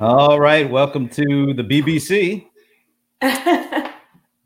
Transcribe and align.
All 0.00 0.40
right, 0.40 0.70
welcome 0.70 1.10
to 1.10 1.52
the 1.52 1.62
BBC, 1.62 2.46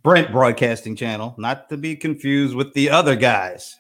Brent 0.03 0.33
Broadcasting 0.33 0.97
Channel, 0.97 1.33
not 1.39 1.69
to 1.69 1.77
be 1.77 1.95
confused 1.95 2.57
with 2.57 2.75
the 2.75 2.91
other 2.91 3.15
guys. 3.15 3.77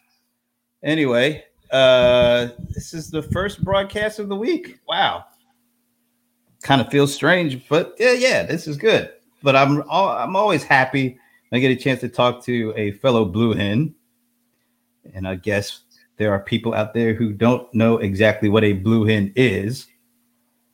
Anyway, 0.84 1.42
uh 1.72 2.50
this 2.68 2.94
is 2.94 3.10
the 3.10 3.22
first 3.22 3.64
broadcast 3.64 4.20
of 4.20 4.28
the 4.28 4.36
week. 4.36 4.78
Wow. 4.86 5.24
Kind 6.62 6.80
of 6.80 6.92
feels 6.92 7.12
strange, 7.12 7.68
but 7.68 7.96
yeah, 7.98 8.12
yeah, 8.12 8.44
this 8.44 8.68
is 8.68 8.76
good. 8.76 9.10
But 9.42 9.56
I'm 9.56 9.82
al- 9.90 10.10
I'm 10.10 10.36
always 10.36 10.62
happy 10.62 11.18
I 11.52 11.58
get 11.58 11.72
a 11.72 11.76
chance 11.76 11.98
to 12.02 12.08
talk 12.08 12.44
to 12.44 12.72
a 12.76 12.92
fellow 12.92 13.24
blue 13.24 13.52
hen. 13.52 13.96
And 15.12 15.26
I 15.26 15.34
guess 15.34 15.80
there 16.18 16.30
are 16.30 16.38
people 16.38 16.72
out 16.72 16.94
there 16.94 17.14
who 17.14 17.32
don't 17.32 17.66
know 17.74 17.98
exactly 17.98 18.48
what 18.48 18.62
a 18.62 18.74
blue 18.74 19.06
hen 19.06 19.32
is 19.34 19.88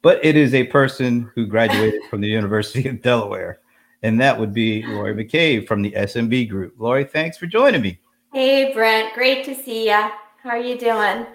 but 0.03 0.25
it 0.25 0.37
is 0.37 0.55
a 0.55 0.64
person 0.64 1.30
who 1.34 1.47
graduated 1.47 2.02
from 2.09 2.20
the 2.20 2.29
University 2.29 2.88
of 2.88 3.02
Delaware, 3.02 3.61
and 4.02 4.20
that 4.20 4.38
would 4.38 4.55
be 4.55 4.83
Laurie 4.87 5.15
McCabe 5.15 5.66
from 5.66 5.83
the 5.83 5.92
SMB 5.92 6.48
Group. 6.48 6.75
Laurie, 6.79 7.05
thanks 7.05 7.37
for 7.37 7.47
joining 7.47 7.83
me. 7.83 7.98
Hey, 8.33 8.73
Brent. 8.73 9.15
Great 9.15 9.45
to 9.45 9.55
see 9.55 9.87
you. 9.87 10.11
How 10.42 10.51
are 10.51 10.59
you 10.59 10.78
doing? 10.78 11.27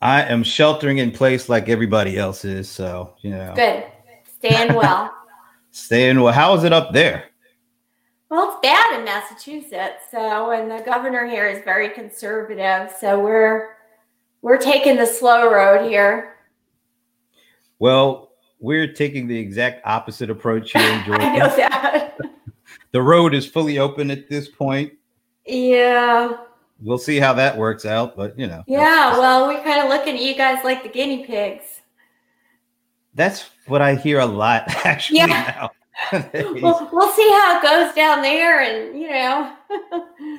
I 0.00 0.22
am 0.22 0.42
sheltering 0.42 0.98
in 0.98 1.10
place 1.10 1.48
like 1.48 1.68
everybody 1.68 2.18
else 2.18 2.44
is, 2.44 2.68
so 2.68 3.14
you 3.20 3.30
know. 3.30 3.52
Good. 3.54 3.84
Staying 4.38 4.74
well. 4.74 5.12
Staying 5.70 6.20
well. 6.20 6.32
How 6.32 6.54
is 6.54 6.64
it 6.64 6.72
up 6.72 6.92
there? 6.92 7.24
Well, 8.30 8.50
it's 8.50 8.60
bad 8.60 8.98
in 8.98 9.04
Massachusetts. 9.04 10.04
So, 10.10 10.50
and 10.50 10.70
the 10.70 10.84
governor 10.84 11.26
here 11.26 11.48
is 11.48 11.64
very 11.64 11.88
conservative. 11.88 12.92
So 12.98 13.20
we're 13.20 13.76
we're 14.42 14.58
taking 14.58 14.96
the 14.96 15.06
slow 15.06 15.50
road 15.50 15.88
here. 15.88 16.33
Well, 17.88 18.30
we're 18.60 18.90
taking 18.94 19.28
the 19.28 19.38
exact 19.38 19.82
opposite 19.86 20.30
approach 20.30 20.72
here 20.72 20.80
in 20.90 21.04
Georgia. 21.04 21.22
I 21.22 21.36
know 21.36 21.54
that. 21.54 22.16
the 22.92 23.02
road 23.02 23.34
is 23.34 23.44
fully 23.44 23.78
open 23.78 24.10
at 24.10 24.26
this 24.30 24.48
point. 24.48 24.94
Yeah. 25.44 26.32
We'll 26.80 26.96
see 26.96 27.18
how 27.18 27.34
that 27.34 27.58
works 27.58 27.84
out, 27.84 28.16
but 28.16 28.38
you 28.38 28.46
know. 28.46 28.64
Yeah, 28.66 29.18
well, 29.18 29.48
we're 29.48 29.62
kind 29.62 29.82
of 29.82 29.90
looking 29.90 30.14
at 30.14 30.22
you 30.22 30.34
guys 30.34 30.64
like 30.64 30.82
the 30.82 30.88
guinea 30.88 31.26
pigs. 31.26 31.82
That's 33.14 33.50
what 33.66 33.82
I 33.82 33.96
hear 33.96 34.18
a 34.20 34.24
lot 34.26 34.64
actually 34.86 35.18
Yeah. 35.18 35.26
now. 35.26 35.70
We'll, 36.32 36.88
we'll 36.90 37.12
see 37.12 37.28
how 37.30 37.58
it 37.58 37.62
goes 37.62 37.94
down 37.94 38.22
there, 38.22 38.60
and 38.62 38.98
you 38.98 39.10
know. 39.10 39.52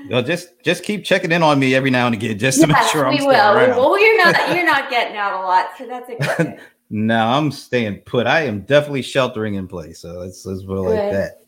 Well, 0.09 0.21
just 0.23 0.49
just 0.63 0.83
keep 0.83 1.05
checking 1.05 1.31
in 1.31 1.41
on 1.43 1.59
me 1.59 1.75
every 1.75 1.91
now 1.91 2.07
and 2.07 2.15
again, 2.15 2.37
just 2.39 2.59
to 2.61 2.67
make 2.67 2.75
sure 2.91 3.05
I'm 3.05 3.11
we 3.11 3.19
staying 3.19 3.29
will. 3.29 3.55
around. 3.55 3.69
Well, 3.77 3.97
you're 4.01 4.17
not 4.17 4.53
you're 4.55 4.65
not 4.65 4.89
getting 4.89 5.15
out 5.15 5.41
a 5.41 5.45
lot, 5.45 5.69
so 5.77 5.85
that's 5.87 6.09
a 6.09 6.15
good 6.17 6.37
thing. 6.37 6.59
No, 6.89 7.25
I'm 7.25 7.51
staying 7.51 8.01
put. 8.01 8.27
I 8.27 8.41
am 8.41 8.61
definitely 8.61 9.01
sheltering 9.01 9.55
in 9.55 9.67
place. 9.67 9.99
So 9.99 10.19
let's 10.19 10.45
let's 10.45 10.63
put 10.63 10.77
it 10.77 10.81
like 10.81 11.11
that. 11.11 11.41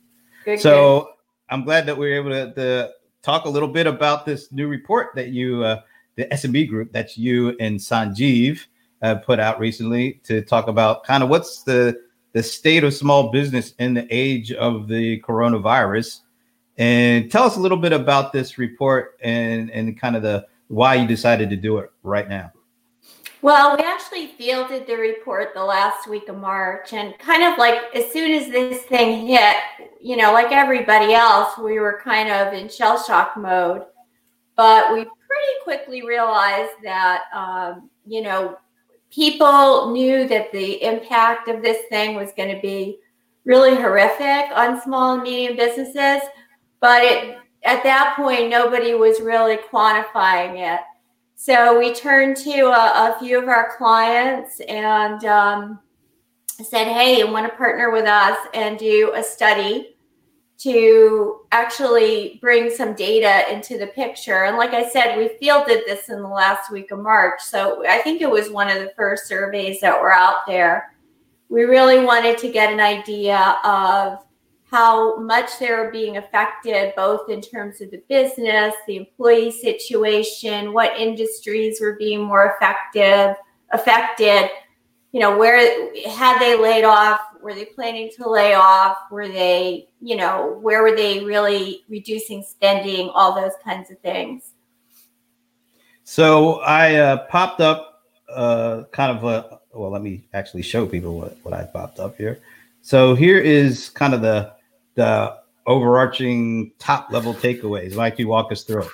Good, 0.45 0.59
So 0.59 1.09
I'm 1.49 1.63
glad 1.63 1.85
that 1.85 1.97
we 1.97 2.11
are 2.11 2.16
able 2.16 2.31
to, 2.31 2.53
to 2.53 2.91
talk 3.21 3.45
a 3.45 3.49
little 3.49 3.67
bit 3.67 3.88
about 3.88 4.25
this 4.25 4.52
new 4.52 4.67
report 4.67 5.09
that 5.15 5.30
you, 5.30 5.63
uh, 5.63 5.81
the 6.15 6.25
SMB 6.25 6.69
group, 6.69 6.91
that's 6.91 7.17
you 7.17 7.55
and 7.59 7.80
Sanjeev 7.80 8.59
uh, 9.02 9.15
put 9.15 9.39
out 9.39 9.59
recently 9.59 10.19
to 10.23 10.41
talk 10.41 10.67
about 10.67 11.03
kind 11.03 11.23
of 11.23 11.30
what's 11.30 11.63
the 11.63 11.99
the 12.33 12.43
state 12.43 12.83
of 12.83 12.93
small 12.93 13.31
business 13.31 13.73
in 13.80 13.93
the 13.93 14.08
age 14.11 14.52
of 14.52 14.88
the 14.88 15.19
coronavirus, 15.21 16.21
and 16.77 17.31
tell 17.31 17.43
us 17.43 17.58
a 17.58 17.59
little 17.59 17.77
bit 17.77 17.93
about 17.93 18.33
this 18.33 18.58
report 18.58 19.17
and 19.21 19.69
and 19.71 19.99
kind 19.99 20.15
of 20.15 20.23
the 20.23 20.45
why 20.67 20.95
you 20.95 21.08
decided 21.08 21.49
to 21.49 21.55
do 21.55 21.77
it 21.77 21.91
right 22.03 22.27
now. 22.27 22.52
Well, 23.41 23.77
we 23.77 23.83
actually 23.83 24.27
fielded 24.27 24.88
the 24.88 24.95
report 24.95 25.53
the 25.53 25.63
last 25.63 26.09
week 26.09 26.27
of 26.27 26.38
March, 26.38 26.93
and 26.93 27.17
kind 27.19 27.43
of 27.43 27.57
like 27.59 27.80
as 27.93 28.11
soon 28.11 28.31
as 28.31 28.49
this 28.49 28.81
thing 28.83 29.27
hit, 29.27 29.55
you 30.02 30.17
know, 30.17 30.33
like 30.33 30.52
everybody 30.52 31.13
else, 31.13 31.58
we 31.58 31.80
were 31.80 32.02
kind 32.03 32.30
of 32.30 32.53
in 32.53 32.67
shell 32.67 33.02
shock 33.02 33.37
mode. 33.37 33.83
But 34.55 34.92
we 34.92 35.03
pretty 35.03 35.53
quickly 35.64 36.03
realized 36.03 36.73
that, 36.83 37.26
um, 37.31 37.92
you 38.08 38.21
know, 38.21 38.58
people 39.11 39.92
knew 39.92 40.27
that 40.27 40.52
the 40.52 40.83
impact 40.83 41.47
of 41.47 41.61
this 41.61 41.86
thing 41.89 42.15
was 42.15 42.31
going 42.36 42.53
to 42.53 42.61
be 42.61 42.97
really 43.45 43.76
horrific 43.76 44.52
on 44.55 44.81
small 44.81 45.14
and 45.14 45.23
medium 45.23 45.55
businesses. 45.55 46.27
But 46.80 47.03
it, 47.03 47.37
at 47.64 47.83
that 47.83 48.15
point, 48.15 48.49
nobody 48.49 48.95
was 48.95 49.21
really 49.21 49.58
quantifying 49.71 50.58
it. 50.58 50.80
So 51.39 51.77
we 51.77 51.93
turned 51.93 52.36
to 52.37 52.61
a, 52.65 53.15
a 53.15 53.20
few 53.20 53.39
of 53.39 53.48
our 53.48 53.77
clients 53.77 54.59
and 54.61 55.23
um, 55.25 55.80
said, 56.48 56.87
hey, 56.87 57.20
you 57.20 57.31
want 57.31 57.49
to 57.49 57.55
partner 57.55 57.92
with 57.92 58.05
us 58.05 58.39
and 58.55 58.77
do 58.77 59.14
a 59.15 59.21
study 59.21 59.95
to 60.58 61.42
actually 61.52 62.39
bring 62.42 62.71
some 62.71 62.95
data 62.95 63.53
into 63.53 63.77
the 63.77 63.86
picture. 63.86 64.45
And 64.45 64.58
like 64.58 64.73
I 64.73 64.89
said, 64.89 65.15
we 65.15 65.37
fielded 65.37 65.83
this 65.86 66.09
in 66.09 66.23
the 66.23 66.27
last 66.27 66.71
week 66.71 66.89
of 66.89 66.99
March. 66.99 67.39
So 67.39 67.87
I 67.87 67.99
think 67.99 68.21
it 68.21 68.30
was 68.30 68.49
one 68.49 68.67
of 68.67 68.80
the 68.80 68.92
first 68.95 69.27
surveys 69.27 69.80
that 69.81 70.02
were 70.02 70.11
out 70.11 70.47
there. 70.47 70.95
We 71.49 71.65
really 71.65 72.03
wanted 72.03 72.39
to 72.39 72.52
get 72.52 72.73
an 72.73 72.80
idea 72.80 73.59
of 73.64 74.26
how 74.70 75.17
much 75.17 75.60
they 75.60 75.72
were 75.72 75.89
being 75.92 76.17
affected, 76.17 76.94
both 76.95 77.30
in 77.30 77.42
terms 77.42 77.80
of 77.80 77.89
the 77.92 78.02
business, 78.10 78.73
the 78.86 78.98
employee 78.98 79.52
situation, 79.52 80.73
what 80.73 80.98
industries 81.00 81.80
were 81.80 81.95
being 81.98 82.22
more 82.22 82.54
effective, 82.55 83.36
affected. 83.72 84.50
You 85.14 85.22
know, 85.22 85.38
where 85.38 85.58
had 86.10 86.39
they 86.39 86.60
laid 86.60 86.83
off? 86.83 87.22
Were 87.42 87.54
they 87.54 87.66
planning 87.66 88.11
to 88.17 88.30
lay 88.30 88.56
off? 88.56 88.98
Were 89.10 89.30
they, 89.30 89.88
you 90.02 90.17
know, 90.17 90.60
where 90.61 90.83
were 90.83 90.95
they 90.95 91.23
really 91.23 91.83
reducing 91.88 92.44
spending? 92.44 93.10
All 93.10 93.33
those 93.33 93.54
kinds 93.64 93.89
of 93.89 93.98
things. 94.00 94.52
So 96.04 96.60
I 96.60 96.95
uh, 96.95 97.26
popped 97.27 97.61
up 97.61 98.04
uh, 98.30 98.83
kind 98.92 99.17
of 99.17 99.23
a 99.23 99.60
well. 99.73 99.92
Let 99.92 100.02
me 100.02 100.27
actually 100.33 100.64
show 100.64 100.86
people 100.86 101.17
what, 101.17 101.38
what 101.44 101.54
I 101.54 101.64
popped 101.64 102.00
up 102.00 102.17
here. 102.17 102.39
So 102.82 103.16
here 103.16 103.39
is 103.39 103.89
kind 103.89 104.14
of 104.14 104.22
the 104.22 104.57
the 104.97 105.37
overarching 105.65 106.71
top 106.80 107.11
level 107.11 107.33
takeaways. 107.33 107.95
Don't 107.95 108.19
you 108.19 108.27
walk 108.27 108.52
us 108.52 108.63
through 108.63 108.81
it? 108.81 108.89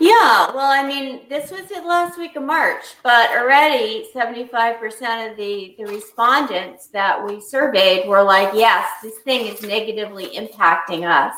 Yeah, 0.00 0.54
well, 0.54 0.70
I 0.70 0.86
mean, 0.86 1.22
this 1.28 1.50
was 1.50 1.66
the 1.66 1.80
last 1.82 2.18
week 2.18 2.36
of 2.36 2.44
March, 2.44 2.84
but 3.02 3.30
already 3.30 4.08
75% 4.14 5.30
of 5.30 5.36
the, 5.36 5.74
the 5.76 5.86
respondents 5.86 6.86
that 6.88 7.24
we 7.24 7.40
surveyed 7.40 8.08
were 8.08 8.22
like, 8.22 8.50
yes, 8.54 8.88
this 9.02 9.18
thing 9.18 9.46
is 9.46 9.62
negatively 9.62 10.28
impacting 10.36 11.02
us. 11.08 11.34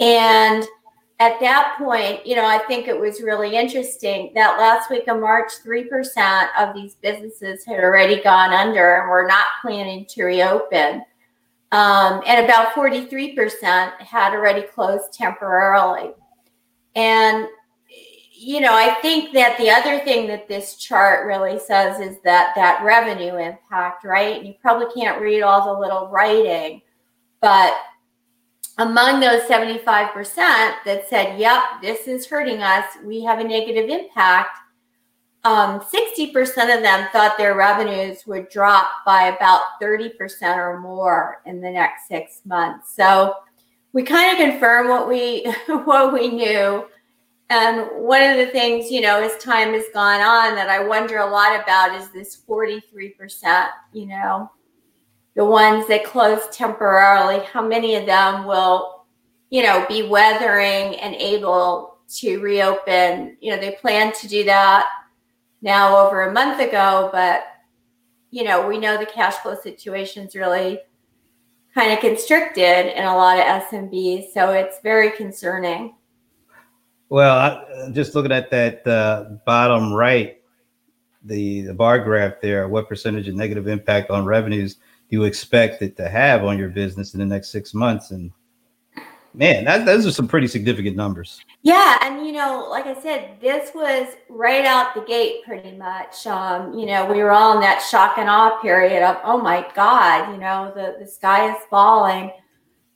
And 0.00 0.66
at 1.20 1.38
that 1.40 1.76
point, 1.78 2.26
you 2.26 2.34
know, 2.34 2.46
I 2.46 2.58
think 2.66 2.88
it 2.88 2.98
was 2.98 3.20
really 3.20 3.56
interesting 3.56 4.32
that 4.34 4.58
last 4.58 4.90
week 4.90 5.06
of 5.08 5.20
March, 5.20 5.52
3% 5.64 6.48
of 6.58 6.74
these 6.74 6.94
businesses 6.94 7.64
had 7.66 7.80
already 7.80 8.22
gone 8.22 8.54
under 8.54 8.96
and 8.96 9.10
were 9.10 9.26
not 9.26 9.46
planning 9.60 10.06
to 10.06 10.24
reopen. 10.24 11.04
Um, 11.72 12.22
and 12.26 12.44
about 12.44 12.74
43% 12.74 13.92
had 13.98 14.34
already 14.34 14.62
closed 14.62 15.12
temporarily. 15.12 16.12
And 16.94 17.48
you 18.42 18.60
know, 18.60 18.74
I 18.74 18.94
think 19.00 19.32
that 19.34 19.56
the 19.56 19.70
other 19.70 20.04
thing 20.04 20.26
that 20.26 20.48
this 20.48 20.74
chart 20.76 21.26
really 21.28 21.60
says 21.60 22.00
is 22.00 22.20
that 22.24 22.52
that 22.56 22.82
revenue 22.84 23.36
impact, 23.36 24.04
right? 24.04 24.44
You 24.44 24.54
probably 24.60 24.92
can't 24.92 25.20
read 25.20 25.42
all 25.42 25.72
the 25.72 25.80
little 25.80 26.08
writing, 26.08 26.82
but 27.40 27.72
among 28.78 29.20
those 29.20 29.42
75% 29.42 29.94
that 30.34 31.04
said, 31.08 31.38
yep, 31.38 31.62
this 31.80 32.08
is 32.08 32.26
hurting 32.26 32.62
us, 32.62 32.84
we 33.04 33.22
have 33.22 33.38
a 33.38 33.44
negative 33.44 33.88
impact, 33.88 34.58
um, 35.44 35.80
60% 35.80 36.34
of 36.76 36.82
them 36.82 37.08
thought 37.12 37.36
their 37.36 37.54
revenues 37.54 38.26
would 38.26 38.48
drop 38.48 38.88
by 39.04 39.24
about 39.24 39.62
30% 39.82 40.56
or 40.56 40.78
more 40.78 41.40
in 41.46 41.60
the 41.60 41.70
next 41.70 42.06
six 42.06 42.42
months. 42.44 42.94
So 42.94 43.34
we 43.92 44.04
kind 44.04 44.30
of 44.30 44.38
confirm 44.38 44.88
what 44.88 45.08
we 45.08 45.52
what 45.66 46.12
we 46.12 46.28
knew. 46.28 46.86
And 47.50 47.86
one 47.96 48.22
of 48.22 48.38
the 48.38 48.46
things, 48.46 48.90
you 48.90 49.00
know, 49.02 49.20
as 49.20 49.36
time 49.42 49.74
has 49.74 49.84
gone 49.92 50.20
on 50.20 50.54
that 50.54 50.70
I 50.70 50.86
wonder 50.86 51.18
a 51.18 51.30
lot 51.30 51.60
about 51.60 52.00
is 52.00 52.08
this 52.10 52.40
43%, 52.48 53.68
you 53.92 54.06
know, 54.06 54.50
the 55.34 55.44
ones 55.44 55.86
that 55.88 56.04
close 56.04 56.48
temporarily, 56.50 57.40
how 57.52 57.66
many 57.66 57.96
of 57.96 58.06
them 58.06 58.46
will, 58.46 59.04
you 59.50 59.62
know, 59.62 59.84
be 59.86 60.04
weathering 60.04 60.94
and 61.00 61.14
able 61.16 61.98
to 62.20 62.38
reopen? 62.38 63.36
You 63.40 63.50
know, 63.50 63.60
they 63.60 63.72
plan 63.72 64.14
to 64.14 64.28
do 64.28 64.44
that 64.44 64.86
now 65.62 65.96
over 65.96 66.24
a 66.24 66.32
month 66.32 66.60
ago, 66.60 67.08
but, 67.12 67.44
you 68.30 68.44
know, 68.44 68.66
we 68.66 68.78
know 68.78 68.98
the 68.98 69.06
cash 69.06 69.34
flow 69.36 69.56
situation 69.62 70.26
is 70.26 70.34
really 70.34 70.80
kind 71.74 71.92
of 71.92 72.00
constricted 72.00 72.96
in 72.96 73.04
a 73.04 73.16
lot 73.16 73.38
of 73.38 73.44
SMBs. 73.44 74.32
So 74.34 74.50
it's 74.50 74.80
very 74.82 75.12
concerning. 75.12 75.94
Well, 77.08 77.36
I, 77.36 77.90
just 77.92 78.14
looking 78.14 78.32
at 78.32 78.50
that 78.50 78.86
uh, 78.86 79.36
bottom 79.46 79.92
right, 79.92 80.38
the 81.24 81.62
the 81.62 81.74
bar 81.74 81.98
graph 81.98 82.40
there, 82.40 82.68
what 82.68 82.88
percentage 82.88 83.28
of 83.28 83.34
negative 83.34 83.68
impact 83.68 84.10
on 84.10 84.24
revenues 84.24 84.74
do 84.74 84.80
you 85.10 85.24
expect 85.24 85.82
it 85.82 85.96
to 85.98 86.08
have 86.08 86.42
on 86.42 86.58
your 86.58 86.70
business 86.70 87.14
in 87.14 87.20
the 87.20 87.26
next 87.26 87.50
six 87.50 87.74
months? 87.74 88.10
And 88.10 88.32
man, 89.34 89.64
that, 89.64 89.84
those 89.86 90.06
are 90.06 90.10
some 90.10 90.28
pretty 90.28 90.46
significant 90.46 90.96
numbers. 90.96 91.40
Yeah, 91.62 91.98
and 92.02 92.26
you 92.26 92.32
know, 92.32 92.66
like 92.70 92.86
I 92.86 93.00
said, 93.00 93.36
this 93.40 93.70
was 93.74 94.08
right 94.28 94.64
out 94.64 94.94
the 94.94 95.02
gate, 95.02 95.44
pretty 95.44 95.72
much. 95.72 96.26
Um, 96.26 96.74
you 96.78 96.86
know, 96.86 97.06
we 97.06 97.18
were 97.18 97.30
all 97.30 97.54
in 97.54 97.60
that 97.60 97.82
shock 97.82 98.18
and 98.18 98.28
awe 98.28 98.60
period 98.60 99.02
of, 99.02 99.18
oh 99.24 99.38
my 99.38 99.66
God, 99.74 100.32
you 100.32 100.38
know, 100.38 100.72
the 100.74 100.96
the 100.98 101.06
sky 101.06 101.50
is 101.50 101.62
falling. 101.70 102.30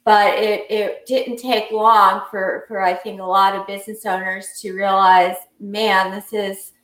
But 0.04 0.38
it, 0.38 0.70
it 0.70 1.04
didn't 1.06 1.38
take 1.38 1.72
long 1.72 2.22
for, 2.30 2.64
for 2.68 2.80
I 2.80 2.94
think 2.94 3.20
a 3.20 3.24
lot 3.24 3.56
of 3.56 3.66
business 3.66 4.06
owners 4.06 4.46
to 4.60 4.72
realize, 4.72 5.34
man, 5.58 6.12
this 6.12 6.32
is 6.32 6.74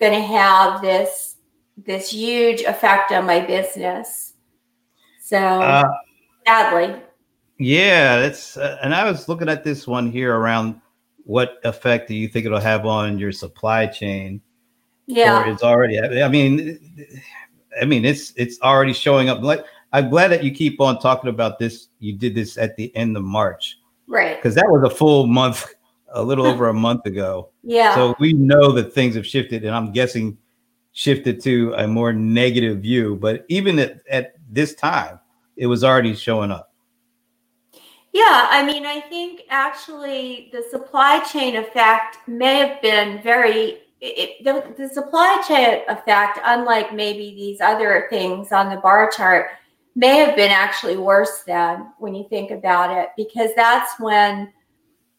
going 0.00 0.14
to 0.14 0.26
have 0.26 0.80
this 0.80 1.36
this 1.76 2.10
huge 2.10 2.62
effect 2.62 3.12
on 3.12 3.26
my 3.26 3.40
business. 3.40 4.32
So 5.20 5.36
uh, 5.36 5.92
sadly, 6.46 7.02
yeah, 7.58 8.20
that's 8.20 8.56
uh, 8.56 8.78
and 8.82 8.94
I 8.94 9.10
was 9.10 9.28
looking 9.28 9.48
at 9.48 9.64
this 9.64 9.86
one 9.86 10.10
here 10.10 10.34
around 10.34 10.80
what 11.24 11.58
effect 11.64 12.08
do 12.08 12.14
you 12.14 12.28
think 12.28 12.46
it'll 12.46 12.60
have 12.60 12.86
on 12.86 13.18
your 13.18 13.32
supply 13.32 13.86
chain? 13.86 14.40
Yeah, 15.06 15.42
or 15.42 15.50
it's 15.50 15.62
already. 15.62 16.00
I 16.00 16.28
mean, 16.28 16.78
I 17.80 17.84
mean, 17.84 18.04
it's 18.04 18.32
it's 18.36 18.60
already 18.60 18.92
showing 18.92 19.28
up. 19.28 19.42
Like 19.42 19.64
I'm 19.92 20.10
glad 20.10 20.28
that 20.28 20.42
you 20.42 20.50
keep 20.50 20.80
on 20.80 20.98
talking 20.98 21.30
about 21.30 21.58
this. 21.58 21.88
You 22.00 22.14
did 22.14 22.34
this 22.34 22.58
at 22.58 22.76
the 22.76 22.94
end 22.96 23.16
of 23.16 23.22
March, 23.22 23.78
right? 24.08 24.36
Because 24.36 24.54
that 24.56 24.66
was 24.68 24.82
a 24.90 24.94
full 24.94 25.26
month, 25.26 25.72
a 26.12 26.22
little 26.22 26.46
over 26.46 26.68
a 26.68 26.74
month 26.74 27.06
ago. 27.06 27.50
Yeah. 27.62 27.94
So 27.94 28.16
we 28.18 28.32
know 28.32 28.72
that 28.72 28.92
things 28.92 29.14
have 29.14 29.26
shifted, 29.26 29.64
and 29.64 29.74
I'm 29.74 29.92
guessing 29.92 30.36
shifted 30.92 31.40
to 31.42 31.74
a 31.76 31.86
more 31.86 32.12
negative 32.12 32.78
view. 32.78 33.16
But 33.16 33.44
even 33.48 33.78
at, 33.78 34.00
at 34.10 34.34
this 34.50 34.74
time, 34.74 35.20
it 35.56 35.66
was 35.66 35.84
already 35.84 36.14
showing 36.14 36.50
up. 36.50 36.73
Yeah, 38.14 38.46
I 38.48 38.64
mean, 38.64 38.86
I 38.86 39.00
think 39.00 39.42
actually 39.50 40.48
the 40.52 40.62
supply 40.70 41.18
chain 41.24 41.56
effect 41.56 42.18
may 42.28 42.58
have 42.58 42.80
been 42.80 43.20
very 43.24 43.80
it, 44.00 44.44
the, 44.44 44.72
the 44.76 44.88
supply 44.88 45.42
chain 45.48 45.82
effect, 45.88 46.38
unlike 46.44 46.94
maybe 46.94 47.34
these 47.34 47.60
other 47.60 48.06
things 48.10 48.52
on 48.52 48.70
the 48.70 48.76
bar 48.76 49.10
chart, 49.10 49.46
may 49.96 50.18
have 50.18 50.36
been 50.36 50.52
actually 50.52 50.96
worse 50.96 51.42
than 51.44 51.92
when 51.98 52.14
you 52.14 52.28
think 52.28 52.52
about 52.52 52.96
it, 52.96 53.08
because 53.16 53.50
that's 53.56 53.98
when 53.98 54.52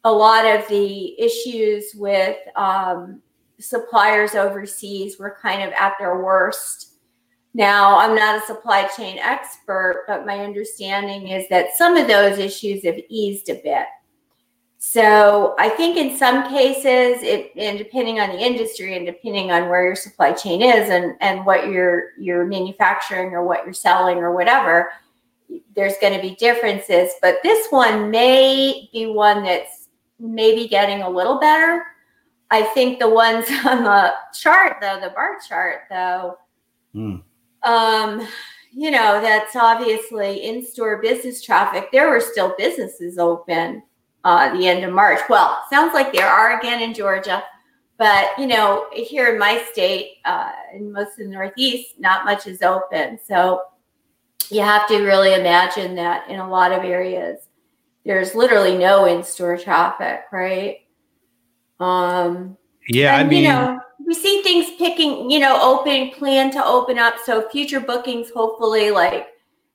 a 0.06 0.12
lot 0.12 0.46
of 0.46 0.66
the 0.70 1.20
issues 1.20 1.96
with 1.96 2.38
um, 2.56 3.22
suppliers 3.60 4.36
overseas 4.36 5.18
were 5.20 5.38
kind 5.42 5.64
of 5.64 5.74
at 5.74 5.94
their 6.00 6.24
worst 6.24 6.95
now, 7.56 7.98
I'm 7.98 8.14
not 8.14 8.44
a 8.44 8.46
supply 8.46 8.86
chain 8.98 9.18
expert, 9.18 10.04
but 10.10 10.26
my 10.26 10.40
understanding 10.40 11.30
is 11.30 11.48
that 11.48 11.78
some 11.78 11.96
of 11.96 12.06
those 12.06 12.38
issues 12.38 12.84
have 12.84 13.00
eased 13.08 13.50
a 13.50 13.54
bit. 13.54 13.86
So 14.78 15.56
I 15.58 15.70
think 15.70 15.96
in 15.96 16.18
some 16.18 16.50
cases, 16.50 17.24
it 17.24 17.54
and 17.56 17.78
depending 17.78 18.20
on 18.20 18.32
the 18.32 18.40
industry 18.40 18.98
and 18.98 19.06
depending 19.06 19.52
on 19.52 19.70
where 19.70 19.86
your 19.86 19.96
supply 19.96 20.34
chain 20.34 20.62
is 20.62 20.90
and, 20.90 21.16
and 21.22 21.46
what 21.46 21.70
you're 21.70 22.10
you're 22.20 22.46
manufacturing 22.46 23.32
or 23.32 23.46
what 23.46 23.64
you're 23.64 23.74
selling 23.74 24.18
or 24.18 24.36
whatever, 24.36 24.92
there's 25.78 25.98
going 26.02 26.14
to 26.14 26.22
be 26.22 26.36
differences. 26.36 27.12
But 27.22 27.38
this 27.42 27.70
one 27.70 28.12
may 28.12 28.90
be 28.92 29.06
one 29.06 29.46
that's 29.46 29.88
maybe 30.20 30.68
getting 30.68 31.04
a 31.04 31.10
little 31.10 31.40
better. 31.40 31.86
I 32.52 32.64
think 32.64 33.00
the 33.00 33.10
ones 33.10 33.46
on 33.66 33.86
the 33.86 34.14
chart, 34.38 34.80
though, 34.82 35.00
the 35.00 35.12
bar 35.12 35.38
chart, 35.48 35.84
though, 35.90 36.38
mm 36.94 37.24
um, 37.66 38.28
you 38.72 38.92
know, 38.92 39.22
that's 39.22 39.56
obviously 39.56 40.44
in 40.44 40.66
store 40.66 41.02
business 41.02 41.42
traffic. 41.42 41.90
There 41.92 42.10
were 42.10 42.20
still 42.20 42.54
businesses 42.58 43.18
open 43.18 43.84
uh, 44.24 44.58
the 44.58 44.68
end 44.68 44.84
of 44.84 44.94
March. 44.94 45.20
Well, 45.30 45.64
sounds 45.70 45.94
like 45.94 46.12
there 46.12 46.28
are 46.28 46.60
again 46.60 46.82
in 46.82 46.94
Georgia, 46.94 47.44
but 47.98 48.32
you 48.38 48.48
know, 48.48 48.88
here 48.92 49.32
in 49.32 49.40
my 49.40 49.64
state, 49.72 50.18
uh, 50.26 50.52
in 50.74 50.92
most 50.92 51.12
of 51.12 51.26
the 51.26 51.28
Northeast, 51.28 51.96
not 52.00 52.26
much 52.26 52.48
is 52.48 52.62
open. 52.62 53.20
So 53.26 53.62
you 54.50 54.62
have 54.62 54.88
to 54.90 55.04
really 55.04 55.34
imagine 55.34 55.96
that 55.96 56.30
in 56.30 56.40
a 56.40 56.50
lot 56.50 56.72
of 56.72 56.84
areas, 56.84 57.40
there's 58.06 58.36
literally 58.36 58.78
no 58.78 59.06
in 59.06 59.24
store 59.24 59.58
traffic, 59.58 60.24
right? 60.32 60.80
Um, 61.80 62.58
yeah, 62.90 63.18
and, 63.18 63.28
I 63.28 63.30
mean, 63.30 63.44
you 63.44 63.50
know, 63.50 63.80
we 64.06 64.14
see 64.14 64.42
things 64.44 64.70
picking, 64.78 65.30
you 65.32 65.40
know, 65.40 65.60
open, 65.62 66.12
plan 66.12 66.52
to 66.52 66.64
open 66.64 67.00
up. 67.00 67.16
So 67.26 67.50
future 67.50 67.80
bookings, 67.80 68.30
hopefully, 68.30 68.92
like 68.92 69.28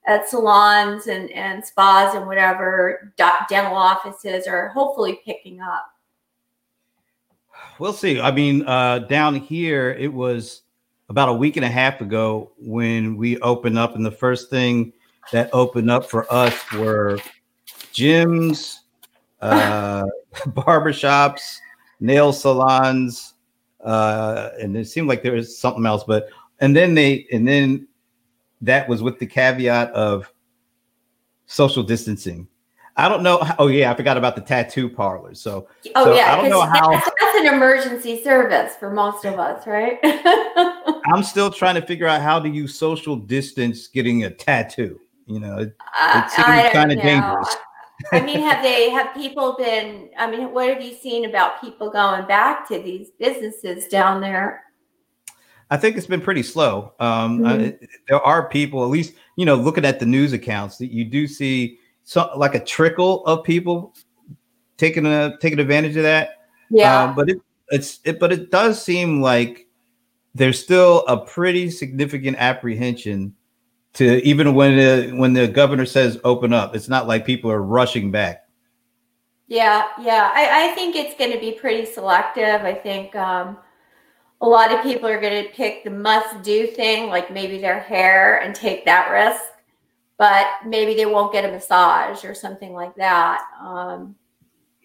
at 0.07 0.29
salons 0.29 1.09
and, 1.09 1.31
and 1.33 1.65
spas 1.65 2.15
and 2.15 2.27
whatever, 2.27 3.13
dental 3.17 3.75
offices 3.75 4.47
are 4.47 4.69
hopefully 4.69 5.21
picking 5.25 5.61
up. 5.61 5.87
We'll 7.79 7.93
see. 7.93 8.21
I 8.21 8.31
mean, 8.31 8.67
uh, 8.67 9.01
down 9.01 9.35
here, 9.35 9.93
it 9.93 10.13
was 10.13 10.63
about 11.09 11.29
a 11.29 11.33
week 11.33 11.57
and 11.57 11.65
a 11.65 11.69
half 11.69 12.01
ago 12.01 12.53
when 12.59 13.17
we 13.17 13.39
opened 13.41 13.79
up, 13.79 13.97
and 13.97 14.07
the 14.07 14.11
first 14.11 14.49
thing 14.49 14.93
that 15.33 15.51
opened 15.53 15.91
up 15.91 16.09
for 16.09 16.33
us 16.33 16.55
were 16.73 17.19
gyms, 17.93 18.77
uh, 19.41 20.05
barbershops, 20.35 21.57
nail 21.99 22.33
salons, 22.33 23.30
uh, 23.85 24.51
and 24.61 24.77
it 24.77 24.87
seemed 24.87 25.09
like 25.09 25.23
there 25.23 25.33
was 25.33 25.59
something 25.59 25.87
else. 25.87 26.05
But 26.05 26.29
and 26.61 26.75
then 26.75 26.95
they 26.95 27.27
and 27.33 27.47
then 27.47 27.89
that 28.61 28.89
was 28.89 29.03
with 29.03 29.19
the 29.19 29.27
caveat 29.27 29.91
of 29.93 30.33
social 31.47 31.83
distancing. 31.83 32.49
I 32.97 33.09
don't 33.09 33.23
know. 33.23 33.39
Oh 33.59 33.69
yeah, 33.69 33.91
I 33.91 33.95
forgot 33.95 34.17
about 34.17 34.35
the 34.35 34.43
tattoo 34.43 34.89
parlors. 34.89 35.41
So 35.41 35.69
oh 35.95 36.05
so 36.05 36.15
yeah, 36.15 36.33
I 36.33 36.37
don't 36.37 36.51
know 36.51 36.61
how 36.61 36.91
that's, 36.91 37.11
that's 37.21 37.39
an 37.39 37.47
emergency 37.47 38.23
service 38.23 38.75
for 38.77 38.91
most 38.91 39.25
of 39.25 39.39
us, 39.39 39.67
right? 39.67 39.99
I'm 41.07 41.23
still 41.23 41.51
trying 41.51 41.77
to 41.77 41.83
figure 41.83 42.07
out 42.07 42.21
how 42.21 42.39
do 42.39 42.51
you 42.51 42.69
social 42.69 43.17
distance 43.17 43.87
getting 43.87 44.25
a 44.25 44.31
tattoo. 44.31 45.01
You 45.27 45.41
know, 45.41 45.59
it, 45.59 45.75
it 46.03 46.31
seems 46.31 46.73
kind 46.73 46.93
of 46.93 46.99
dangerous. 47.01 47.57
I 48.13 48.21
mean, 48.21 48.41
have 48.41 48.63
they 48.63 48.91
have 48.91 49.15
people 49.15 49.57
been? 49.59 50.11
I 50.19 50.31
mean, 50.31 50.53
what 50.53 50.69
have 50.69 50.83
you 50.83 50.95
seen 50.95 51.25
about 51.25 51.61
people 51.61 51.91
going 51.91 52.27
back 52.27 52.67
to 52.69 52.79
these 52.79 53.11
businesses 53.19 53.87
down 53.89 54.21
there? 54.21 54.65
I 55.71 55.77
think 55.77 55.97
it's 55.97 56.07
been 56.07 56.21
pretty 56.21 56.43
slow. 56.43 56.95
Um, 56.99 57.41
mm-hmm. 57.41 57.85
there 58.09 58.21
are 58.21 58.49
people, 58.49 58.83
at 58.83 58.91
least 58.91 59.15
you 59.37 59.45
know, 59.45 59.55
looking 59.55 59.85
at 59.85 60.01
the 60.01 60.07
news 60.07 60.33
accounts, 60.33 60.79
that 60.79 60.93
you 60.93 61.05
do 61.05 61.27
see 61.27 61.79
some 62.05 62.29
like 62.37 62.55
a 62.55 62.65
trickle 62.65 63.25
of 63.27 63.45
people 63.45 63.95
taking 64.77 65.07
a 65.07 65.37
taking 65.41 65.61
advantage 65.61 65.97
of 65.97 66.03
that. 66.03 66.39
Yeah, 66.71 67.05
um, 67.05 67.15
but 67.15 67.31
it 67.31 67.39
it's 67.69 68.01
it, 68.05 68.19
but 68.19 68.33
it 68.33 68.51
does 68.51 68.83
seem 68.83 69.21
like 69.21 69.67
there's 70.35 70.63
still 70.63 71.05
a 71.07 71.19
pretty 71.19 71.71
significant 71.71 72.37
apprehension 72.39 73.35
to 73.95 74.23
even 74.25 74.55
when 74.55 74.77
the 74.77 75.13
when 75.17 75.33
the 75.33 75.49
governor 75.49 75.87
says 75.87 76.19
open 76.25 76.53
up, 76.53 76.75
it's 76.75 76.89
not 76.89 77.09
like 77.09 77.27
people 77.27 77.51
are 77.51 77.63
rushing 77.63 78.11
back. 78.11 78.47
Yeah, 79.49 79.89
yeah. 80.01 80.31
I, 80.33 80.69
I 80.69 80.75
think 80.75 80.95
it's 80.95 81.17
going 81.19 81.33
to 81.33 81.41
be 81.41 81.53
pretty 81.53 81.85
selective. 81.85 82.63
I 82.63 82.73
think 82.73 83.17
um, 83.17 83.59
a 84.41 84.47
lot 84.47 84.73
of 84.73 84.83
people 84.85 85.09
are 85.09 85.21
going 85.21 85.43
to 85.43 85.51
pick 85.51 85.83
the 85.83 85.91
must 85.91 86.43
do 86.45 86.69
thing, 86.69 87.09
like 87.09 87.33
maybe 87.33 87.59
their 87.59 87.81
hair, 87.81 88.41
and 88.43 88.55
take 88.55 88.85
that 88.85 89.11
risk. 89.11 89.43
But 90.19 90.47
maybe 90.65 90.95
they 90.95 91.07
won't 91.07 91.33
get 91.33 91.45
a 91.45 91.51
massage 91.51 92.25
or 92.25 92.35
something 92.35 92.73
like 92.73 92.95
that. 92.97 93.41
Um, 93.61 94.15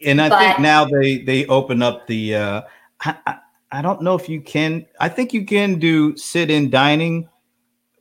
and 0.03 0.19
I 0.19 0.29
but, 0.29 0.39
think 0.39 0.59
now 0.59 0.85
they 0.85 1.19
they 1.19 1.45
open 1.45 1.83
up 1.83 2.07
the. 2.07 2.35
Uh, 2.35 2.62
I, 3.01 3.15
I, 3.27 3.38
I 3.71 3.81
don't 3.81 4.01
know 4.01 4.15
if 4.15 4.27
you 4.27 4.41
can. 4.41 4.85
I 5.00 5.09
think 5.09 5.33
you 5.33 5.45
can 5.45 5.77
do 5.77 6.17
sit 6.17 6.50
in 6.50 6.69
dining 6.69 7.29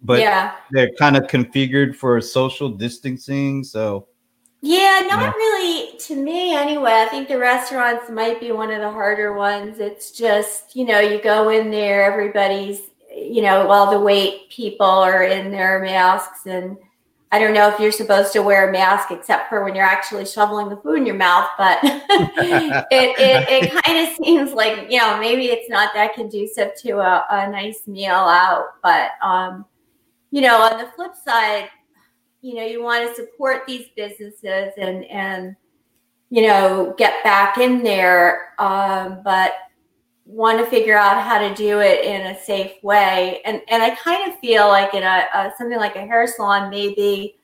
but 0.05 0.21
yeah. 0.21 0.55
they're 0.71 0.93
kind 0.99 1.17
of 1.17 1.25
configured 1.25 1.97
for 1.97 2.21
social 2.21 2.69
distancing. 2.69 3.65
So 3.65 4.07
yeah, 4.61 5.05
not 5.09 5.21
yeah. 5.21 5.33
really 5.33 5.99
to 5.99 6.17
me 6.17 6.55
anyway. 6.55 6.93
I 6.93 7.07
think 7.07 7.29
the 7.29 7.39
restaurants 7.39 8.11
might 8.11 8.41
be 8.41 8.53
one 8.53 8.71
of 8.71 8.81
the 8.81 8.91
harder 8.91 9.35
ones. 9.35 9.79
It's 9.79 10.11
just, 10.13 10.77
you 10.77 10.85
know, 10.85 11.01
you 11.01 11.21
go 11.23 11.49
in 11.49 11.71
there, 11.71 12.05
everybody's, 12.05 12.81
you 13.15 13.43
know, 13.43 13.69
all 13.69 13.91
the 13.91 14.01
wait 14.01 14.51
people 14.51 14.87
are 14.87 15.25
in 15.25 15.51
their 15.51 15.81
masks 15.81 16.47
and 16.47 16.77
I 17.33 17.41
don't 17.41 17.53
know 17.53 17.69
if 17.69 17.81
you're 17.81 17.91
supposed 17.91 18.33
to 18.35 18.43
wear 18.43 18.69
a 18.69 18.73
mask 18.73 19.11
except 19.11 19.49
for 19.49 19.65
when 19.65 19.75
you're 19.75 19.85
actually 19.85 20.25
shoveling 20.25 20.69
the 20.69 20.77
food 20.77 20.99
in 20.99 21.07
your 21.07 21.17
mouth, 21.17 21.49
but 21.59 21.81
it, 21.83 22.87
it, 22.93 23.65
it 23.65 23.73
kind 23.85 24.07
of 24.07 24.15
seems 24.15 24.53
like, 24.53 24.89
you 24.89 24.99
know, 24.99 25.19
maybe 25.19 25.47
it's 25.47 25.69
not 25.69 25.93
that 25.95 26.15
conducive 26.15 26.77
to 26.83 27.01
a, 27.01 27.25
a 27.29 27.51
nice 27.51 27.89
meal 27.89 28.13
out, 28.13 28.67
but 28.85 29.11
um, 29.21 29.65
you 30.35 30.41
know, 30.41 30.61
on 30.63 30.79
the 30.79 30.91
flip 30.97 31.13
side, 31.15 31.69
you 32.43 32.57
know, 32.57 32.65
you 32.65 32.83
want 32.83 33.09
to 33.09 33.15
support 33.15 33.63
these 33.69 33.87
businesses 33.97 34.73
and 34.77 35.05
and 35.05 35.55
you 36.29 36.45
know 36.45 36.93
get 36.99 37.23
back 37.23 37.59
in 37.59 37.85
there. 37.85 38.49
Um, 38.59 39.21
but 39.23 39.53
want 40.27 40.59
to 40.59 40.67
figure 40.67 40.99
out 40.99 41.23
how 41.23 41.39
to 41.39 41.55
do 41.55 41.79
it 41.79 42.05
in 42.05 42.27
a 42.27 42.41
safe 42.41 42.83
way. 42.83 43.43
And 43.45 43.63
and 43.69 43.81
I 43.81 43.91
kind 43.95 44.29
of 44.29 44.37
feel 44.41 44.67
like 44.67 44.93
in 44.93 45.05
a, 45.05 45.27
a 45.35 45.53
something 45.57 45.79
like 45.79 45.95
a 45.95 46.05
hair 46.05 46.27
salon, 46.27 46.69
maybe 46.69 47.37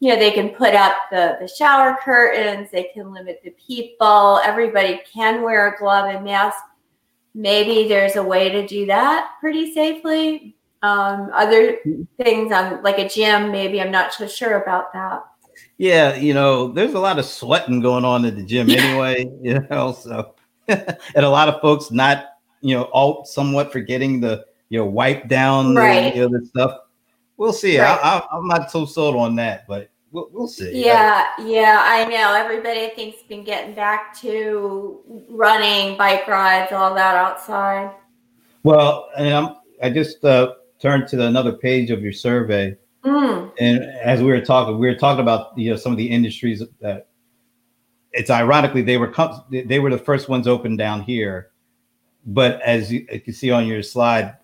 you 0.00 0.10
know 0.10 0.18
they 0.18 0.30
can 0.30 0.50
put 0.50 0.74
up 0.74 0.96
the 1.10 1.38
the 1.40 1.48
shower 1.48 1.96
curtains, 2.04 2.68
they 2.70 2.90
can 2.92 3.14
limit 3.14 3.40
the 3.44 3.54
people, 3.66 4.42
everybody 4.44 5.00
can 5.10 5.40
wear 5.40 5.68
a 5.68 5.78
glove 5.78 6.14
and 6.14 6.22
mask. 6.22 6.58
Maybe 7.34 7.88
there's 7.88 8.16
a 8.16 8.22
way 8.22 8.50
to 8.50 8.66
do 8.66 8.84
that 8.84 9.36
pretty 9.40 9.72
safely. 9.72 10.55
Um, 10.82 11.30
other 11.32 11.78
things, 12.22 12.52
um, 12.52 12.82
like 12.82 12.98
a 12.98 13.08
gym, 13.08 13.50
maybe 13.50 13.80
I'm 13.80 13.90
not 13.90 14.12
so 14.12 14.26
sure 14.26 14.62
about 14.62 14.92
that. 14.92 15.24
Yeah, 15.78 16.14
you 16.16 16.34
know, 16.34 16.68
there's 16.68 16.94
a 16.94 16.98
lot 17.00 17.18
of 17.18 17.24
sweating 17.24 17.80
going 17.80 18.04
on 18.04 18.24
at 18.24 18.36
the 18.36 18.44
gym 18.44 18.70
anyway, 18.70 19.30
you 19.42 19.66
know, 19.70 19.92
so 19.92 20.34
and 20.68 20.98
a 21.16 21.28
lot 21.28 21.48
of 21.48 21.60
folks 21.60 21.90
not, 21.90 22.26
you 22.60 22.76
know, 22.76 22.84
all 22.84 23.24
somewhat 23.24 23.72
forgetting 23.72 24.20
the, 24.20 24.44
you 24.68 24.78
know, 24.78 24.86
wipe 24.86 25.28
down 25.28 25.74
Right. 25.74 26.12
the, 26.12 26.18
you 26.18 26.28
know, 26.28 26.38
the 26.38 26.46
stuff. 26.46 26.80
We'll 27.36 27.52
see. 27.52 27.78
Right. 27.78 27.98
I, 28.02 28.18
I, 28.18 28.36
I'm 28.36 28.48
not 28.48 28.70
so 28.70 28.86
sold 28.86 29.16
on 29.16 29.36
that, 29.36 29.66
but 29.68 29.90
we'll, 30.10 30.28
we'll 30.32 30.48
see. 30.48 30.84
Yeah, 30.84 31.26
yeah, 31.38 31.80
I 31.82 32.04
know. 32.04 32.34
Everybody 32.34 32.86
I 32.86 32.92
think's 32.96 33.22
been 33.22 33.44
getting 33.44 33.74
back 33.74 34.18
to 34.20 35.00
running, 35.28 35.96
bike 35.98 36.26
rides, 36.26 36.72
all 36.72 36.94
that 36.94 37.14
outside. 37.14 37.94
Well, 38.62 39.10
and 39.16 39.32
I'm, 39.32 39.56
I 39.82 39.90
just 39.90 40.24
uh, 40.24 40.54
turned 40.80 41.08
to 41.08 41.16
the, 41.16 41.26
another 41.26 41.52
page 41.52 41.90
of 41.90 42.02
your 42.02 42.12
survey, 42.12 42.76
Mm, 43.06 43.52
and 43.60 43.84
as 44.02 44.20
we 44.20 44.26
were 44.26 44.40
talking, 44.40 44.78
we 44.78 44.88
were 44.88 44.96
talking 44.96 45.20
about 45.20 45.56
you 45.56 45.70
know 45.70 45.76
some 45.76 45.92
of 45.92 45.98
the 45.98 46.10
industries 46.10 46.60
that 46.80 47.06
it's 48.10 48.30
ironically 48.30 48.82
they 48.82 48.96
were 48.96 49.06
com- 49.06 49.44
they 49.50 49.78
were 49.78 49.90
the 49.90 49.98
first 49.98 50.28
ones 50.28 50.48
open 50.48 50.76
down 50.76 51.02
here, 51.02 51.50
but 52.26 52.60
as 52.62 52.92
you, 52.92 53.06
you 53.12 53.20
can 53.20 53.32
see 53.32 53.52
on 53.52 53.66
your 53.66 53.82
slide, 53.82 54.36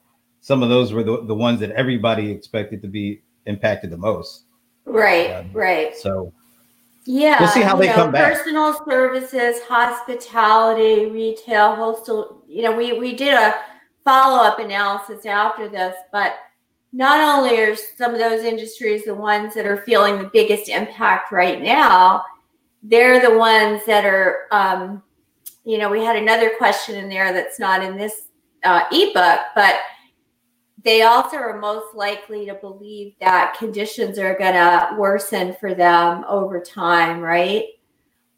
some 0.42 0.62
of 0.62 0.68
those 0.68 0.92
were 0.92 1.02
the, 1.02 1.24
the 1.24 1.34
ones 1.34 1.58
that 1.58 1.72
everybody 1.72 2.30
expected 2.30 2.80
to 2.82 2.88
be 2.88 3.22
impacted 3.46 3.90
the 3.90 3.96
most. 3.96 4.44
right, 4.84 5.30
Um, 5.32 5.50
right. 5.52 5.96
So 5.96 6.32
Yeah. 7.04 7.40
We'll 7.40 7.48
see 7.48 7.62
how 7.62 7.74
they 7.76 7.88
know, 7.88 7.94
come 7.94 8.12
back. 8.12 8.34
Personal 8.34 8.78
services, 8.88 9.60
hospitality, 9.62 11.06
retail, 11.06 11.74
hostel. 11.74 12.44
You 12.46 12.62
know, 12.62 12.76
we 12.76 12.92
we 12.92 13.16
did 13.16 13.34
a 13.34 13.54
follow 14.04 14.42
up 14.42 14.58
analysis 14.58 15.26
after 15.26 15.68
this, 15.68 15.94
but 16.12 16.34
not 16.92 17.20
only 17.20 17.58
are 17.60 17.76
some 17.76 18.12
of 18.12 18.18
those 18.18 18.44
industries 18.44 19.04
the 19.04 19.14
ones 19.14 19.54
that 19.54 19.66
are 19.66 19.78
feeling 19.78 20.18
the 20.18 20.30
biggest 20.32 20.68
impact 20.68 21.32
right 21.32 21.62
now, 21.62 22.22
they're 22.82 23.20
the 23.20 23.38
ones 23.38 23.82
that 23.86 24.04
are. 24.04 24.46
Um, 24.50 25.02
you 25.64 25.78
know, 25.78 25.88
we 25.88 26.04
had 26.04 26.16
another 26.16 26.50
question 26.58 26.96
in 26.96 27.08
there 27.08 27.32
that's 27.32 27.60
not 27.60 27.84
in 27.84 27.96
this 27.96 28.22
uh, 28.64 28.82
ebook, 28.90 29.40
but 29.54 29.76
they 30.84 31.02
also 31.02 31.36
are 31.36 31.60
most 31.60 31.94
likely 31.94 32.46
to 32.46 32.54
believe 32.54 33.14
that 33.20 33.56
conditions 33.58 34.18
are 34.18 34.36
going 34.36 34.54
to 34.54 34.96
worsen 34.98 35.54
for 35.60 35.74
them 35.74 36.24
over 36.28 36.60
time, 36.60 37.20
right? 37.20 37.66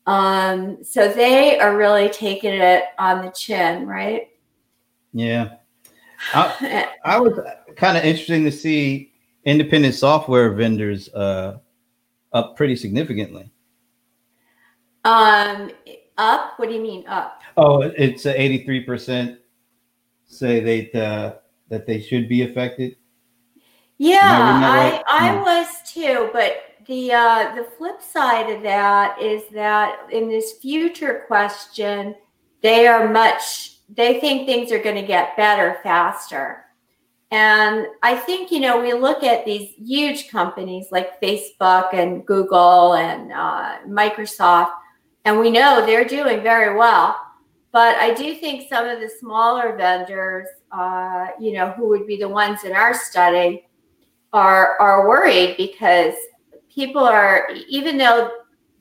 Um, 0.07 0.85
so 0.85 1.09
they 1.09 1.59
are 1.59 1.77
really 1.77 2.11
taking 2.11 2.53
it 2.53 2.85
on 2.99 3.25
the 3.25 3.31
chin, 3.31 3.87
right? 3.87 4.29
Yeah, 5.15 5.55
I, 6.35 6.89
I 7.05 7.21
was 7.21 7.39
kind 7.77 7.97
of 7.97 8.05
interesting 8.05 8.45
to 8.45 8.53
see 8.53 9.13
independent 9.45 9.95
software 9.95 10.53
vendors 10.53 11.09
uh, 11.15 11.59
up 12.33 12.57
pretty 12.57 12.77
significantly. 12.77 13.51
Um, 15.05 15.71
up? 16.19 16.55
What 16.59 16.69
do 16.69 16.75
you 16.75 16.83
mean 16.83 17.07
up? 17.07 17.41
Oh, 17.57 17.83
it's 17.83 18.27
eighty 18.27 18.65
three 18.65 18.81
percent 18.81 19.39
say 20.27 20.61
they 20.61 20.91
uh, 21.01 21.37
that 21.69 21.87
they 21.87 22.01
should 22.01 22.29
be 22.29 22.43
affected. 22.43 22.97
Yeah, 23.99 24.21
I 24.23 24.67
I 24.67 24.91
right? 24.91 25.03
I 25.09 25.43
was 25.43 25.69
too, 25.87 26.31
but 26.33 26.63
the 26.87 27.13
uh, 27.13 27.55
the 27.55 27.65
flip 27.79 28.03
side 28.03 28.51
of 28.51 28.63
that 28.63 29.21
is 29.21 29.45
that 29.53 30.09
in 30.11 30.29
this 30.29 30.55
future 30.61 31.25
question, 31.29 32.17
they 32.63 32.87
are 32.87 33.13
much 33.13 33.74
they 33.89 34.21
think 34.21 34.47
things 34.47 34.73
are 34.73 34.83
going 34.83 34.97
to 34.97 35.07
get 35.07 35.37
better 35.37 35.79
faster. 35.83 36.65
And 37.31 37.87
I 38.03 38.15
think, 38.17 38.51
you 38.53 38.61
know, 38.61 38.81
we 38.81 38.93
look 38.93 39.23
at 39.25 39.45
these 39.45 39.71
huge 39.77 40.29
companies 40.29 40.87
like 40.93 41.21
Facebook 41.21 41.93
and 41.93 42.25
Google 42.25 42.95
and 42.95 43.33
uh, 43.33 43.79
Microsoft, 43.89 44.73
and 45.25 45.41
we 45.41 45.51
know 45.51 45.85
they're 45.85 46.05
doing 46.05 46.43
very 46.43 46.77
well. 46.77 47.17
But 47.73 47.97
I 47.97 48.15
do 48.15 48.37
think 48.37 48.69
some 48.69 48.87
of 48.87 49.01
the 49.01 49.11
smaller 49.19 49.77
vendors, 49.77 50.47
uh, 50.71 51.29
you 51.41 51.55
know, 51.55 51.73
who 51.73 51.89
would 51.89 52.07
be 52.07 52.17
the 52.17 52.29
ones 52.29 52.63
in 52.63 52.73
our 52.73 52.95
study, 52.95 53.67
are 54.33 54.77
are 54.81 55.09
worried 55.09 55.57
because 55.57 56.15
people 56.73 57.03
are 57.03 57.49
even 57.69 57.99
though 57.99 58.31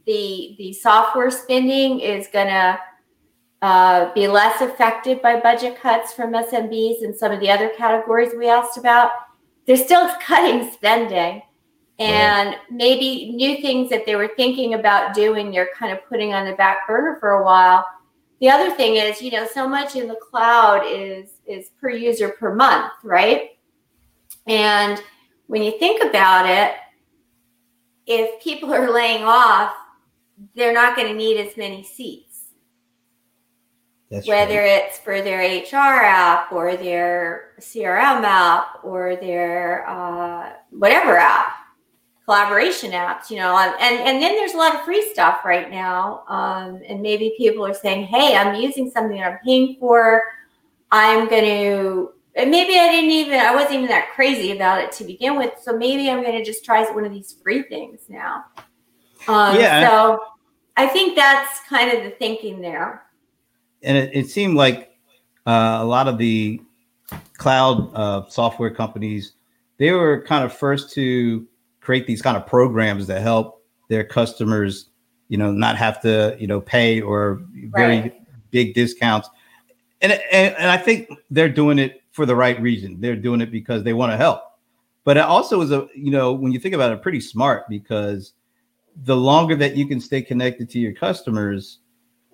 the 0.06 0.56
the 0.58 0.74
software 0.74 1.32
spending 1.32 2.00
is 2.02 2.28
going 2.28 2.48
to 2.48 2.80
uh, 3.64 4.14
be 4.14 4.28
less 4.28 4.60
affected 4.60 5.22
by 5.22 5.40
budget 5.40 5.80
cuts 5.80 6.12
from 6.12 6.34
SMBs 6.34 7.02
and 7.02 7.16
some 7.16 7.32
of 7.32 7.40
the 7.40 7.50
other 7.50 7.70
categories 7.70 8.34
we 8.38 8.50
asked 8.50 8.78
about, 8.78 9.12
they're 9.66 9.78
still 9.78 10.10
cutting 10.22 10.70
spending. 10.74 11.42
And 11.98 12.58
maybe 12.70 13.32
new 13.32 13.62
things 13.62 13.90
that 13.90 14.06
they 14.06 14.18
were 14.18 14.32
thinking 14.36 14.74
about 14.74 15.14
doing, 15.14 15.50
they're 15.50 15.70
kind 15.80 15.94
of 15.94 16.06
putting 16.10 16.34
on 16.34 16.46
the 16.46 16.58
back 16.58 16.86
burner 16.88 17.16
for 17.22 17.36
a 17.36 17.46
while. 17.46 17.88
The 18.42 18.50
other 18.50 18.70
thing 18.76 18.98
is, 18.98 19.22
you 19.22 19.32
know, 19.32 19.48
so 19.48 19.70
much 19.70 19.96
in 19.96 20.10
the 20.10 20.16
cloud 20.16 20.84
is 20.86 21.30
is 21.46 21.70
per 21.80 21.90
user 21.90 22.30
per 22.30 22.54
month, 22.54 22.92
right? 23.02 23.52
And 24.46 25.02
when 25.48 25.64
you 25.64 25.80
think 25.80 26.04
about 26.04 26.50
it, 26.50 26.76
if 28.08 28.44
people 28.44 28.74
are 28.74 28.92
laying 28.92 29.24
off, 29.24 29.74
they're 30.54 30.74
not 30.74 30.98
going 30.98 31.08
to 31.08 31.14
need 31.14 31.38
as 31.38 31.56
many 31.56 31.82
seats 31.82 32.33
That's 34.14 34.28
whether 34.28 34.62
it's 34.62 35.00
for 35.00 35.22
their 35.24 35.40
HR 35.40 36.04
app 36.04 36.52
or 36.52 36.78
their 36.78 37.54
CRM 37.60 38.24
app 38.24 38.80
or 38.84 39.16
their 39.16 39.90
uh, 39.90 40.54
whatever 40.70 41.18
app, 41.18 41.56
collaboration 42.26 42.92
apps, 42.92 43.32
you 43.32 43.38
know, 43.38 43.58
and 43.58 44.00
and 44.00 44.22
then 44.22 44.36
there's 44.36 44.54
a 44.54 44.58
lot 44.58 44.76
of 44.76 44.82
free 44.82 45.10
stuff 45.12 45.44
right 45.44 45.72
now, 45.72 46.24
um, 46.28 46.80
and 46.88 47.02
maybe 47.02 47.34
people 47.38 47.66
are 47.66 47.74
saying, 47.74 48.06
"Hey, 48.06 48.36
I'm 48.36 48.54
using 48.54 48.92
something 48.92 49.18
that 49.18 49.32
I'm 49.32 49.40
paying 49.44 49.78
for. 49.80 50.22
I'm 50.92 51.28
going 51.28 51.46
to." 51.46 52.14
And 52.36 52.50
maybe 52.50 52.80
I 52.80 52.90
didn't 52.90 53.12
even, 53.12 53.40
I 53.40 53.54
wasn't 53.54 53.76
even 53.76 53.88
that 53.90 54.10
crazy 54.16 54.54
about 54.54 54.82
it 54.82 54.92
to 54.94 55.04
begin 55.04 55.38
with. 55.38 55.54
So 55.62 55.78
maybe 55.78 56.10
I'm 56.10 56.24
going 56.24 56.36
to 56.36 56.44
just 56.44 56.66
try 56.66 56.84
one 56.92 57.06
of 57.06 57.12
these 57.12 57.36
free 57.44 57.62
things 57.62 58.02
now. 58.10 58.46
Um, 59.28 59.60
Yeah. 59.60 59.88
So 59.88 60.20
I 60.76 60.88
think 60.88 61.16
that's 61.16 61.60
kind 61.70 61.96
of 61.96 62.04
the 62.04 62.10
thinking 62.10 62.60
there. 62.60 63.04
And 63.84 63.98
it, 63.98 64.10
it 64.14 64.30
seemed 64.30 64.56
like 64.56 64.96
uh, 65.46 65.78
a 65.82 65.86
lot 65.86 66.08
of 66.08 66.18
the 66.18 66.62
cloud 67.38 67.94
uh, 67.94 68.28
software 68.30 68.72
companies 68.72 69.34
they 69.78 69.92
were 69.92 70.22
kind 70.22 70.44
of 70.46 70.54
first 70.54 70.92
to 70.94 71.46
create 71.82 72.08
these 72.08 72.22
kind 72.22 72.38
of 72.38 72.46
programs 72.48 73.08
that 73.08 73.22
help 73.22 73.64
their 73.90 74.04
customers 74.04 74.90
you 75.28 75.38
know 75.38 75.52
not 75.52 75.76
have 75.76 76.02
to 76.02 76.36
you 76.40 76.48
know 76.48 76.62
pay 76.62 77.02
or 77.02 77.42
very 77.76 78.00
Right. 78.02 78.22
big 78.52 78.74
discounts. 78.74 79.30
And, 80.02 80.12
and 80.32 80.56
and 80.56 80.70
i 80.70 80.78
think 80.78 81.10
they're 81.32 81.50
doing 81.50 81.80
it 81.80 82.04
for 82.14 82.26
the 82.28 82.36
right 82.36 82.62
reason. 82.62 83.02
They're 83.02 83.16
doing 83.16 83.42
it 83.42 83.52
because 83.52 83.84
they 83.84 83.94
want 83.94 84.14
to 84.14 84.18
help. 84.18 84.42
But 85.04 85.18
it 85.18 85.24
also 85.24 85.60
is 85.62 85.72
a 85.72 85.88
you 85.94 86.12
know 86.12 86.32
when 86.32 86.54
you 86.54 86.60
think 86.60 86.76
about 86.76 86.94
it 86.94 87.02
pretty 87.02 87.20
smart 87.20 87.68
because 87.68 88.34
the 89.04 89.18
longer 89.18 89.56
that 89.56 89.76
you 89.76 89.88
can 89.88 90.00
stay 90.00 90.22
connected 90.22 90.70
to 90.70 90.80
your 90.80 90.94
customers 90.94 91.80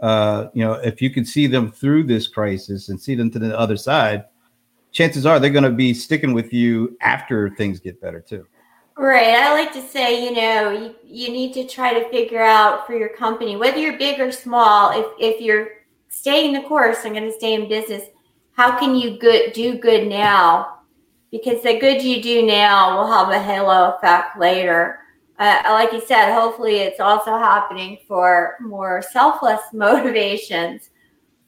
uh, 0.01 0.47
you 0.53 0.63
know, 0.63 0.73
if 0.73 1.01
you 1.01 1.09
can 1.09 1.25
see 1.25 1.47
them 1.47 1.71
through 1.71 2.03
this 2.03 2.27
crisis 2.27 2.89
and 2.89 2.99
see 2.99 3.15
them 3.15 3.29
to 3.31 3.39
the 3.39 3.57
other 3.57 3.77
side, 3.77 4.25
chances 4.91 5.25
are 5.25 5.39
they're 5.39 5.49
going 5.49 5.63
to 5.63 5.69
be 5.71 5.93
sticking 5.93 6.33
with 6.33 6.53
you 6.53 6.97
after 7.01 7.49
things 7.51 7.79
get 7.79 8.01
better 8.01 8.21
too. 8.21 8.45
Right. 8.97 9.29
I 9.29 9.53
like 9.53 9.71
to 9.73 9.81
say, 9.81 10.25
you 10.25 10.33
know, 10.33 10.71
you, 10.71 10.95
you 11.03 11.31
need 11.31 11.53
to 11.53 11.65
try 11.65 11.93
to 11.93 12.09
figure 12.09 12.41
out 12.41 12.85
for 12.85 12.97
your 12.97 13.09
company, 13.09 13.55
whether 13.55 13.77
you're 13.77 13.97
big 13.97 14.19
or 14.19 14.31
small, 14.31 14.91
if, 14.91 15.05
if 15.19 15.41
you're 15.41 15.69
staying 16.09 16.53
the 16.53 16.67
course 16.67 17.05
and 17.05 17.15
going 17.15 17.29
to 17.29 17.31
stay 17.31 17.53
in 17.53 17.69
business, 17.69 18.03
how 18.53 18.77
can 18.77 18.95
you 18.95 19.17
good 19.17 19.53
do 19.53 19.77
good 19.77 20.07
now? 20.07 20.79
Because 21.31 21.63
the 21.63 21.79
good 21.79 22.01
you 22.01 22.21
do 22.21 22.45
now 22.45 22.97
will 22.97 23.07
have 23.09 23.29
a 23.29 23.41
halo 23.41 23.93
effect 23.93 24.37
later. 24.37 24.99
Uh, 25.39 25.61
like 25.69 25.93
you 25.93 26.01
said, 26.01 26.33
hopefully 26.33 26.79
it's 26.79 26.99
also 26.99 27.37
happening 27.37 27.97
for 28.07 28.57
more 28.59 29.01
selfless 29.11 29.61
motivations. 29.73 30.89